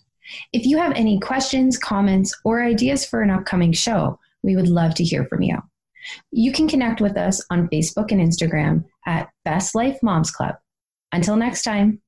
If 0.52 0.64
you 0.64 0.78
have 0.78 0.92
any 0.92 1.18
questions, 1.20 1.76
comments, 1.78 2.34
or 2.44 2.62
ideas 2.62 3.04
for 3.04 3.22
an 3.22 3.30
upcoming 3.30 3.72
show, 3.72 4.18
we 4.42 4.56
would 4.56 4.68
love 4.68 4.94
to 4.96 5.04
hear 5.04 5.24
from 5.24 5.42
you. 5.42 5.58
You 6.30 6.52
can 6.52 6.68
connect 6.68 7.00
with 7.00 7.16
us 7.16 7.44
on 7.50 7.68
Facebook 7.68 8.12
and 8.12 8.20
Instagram 8.20 8.84
at 9.06 9.28
Best 9.44 9.74
Life 9.74 9.98
Moms 10.02 10.30
Club. 10.30 10.56
Until 11.12 11.36
next 11.36 11.62
time. 11.62 12.00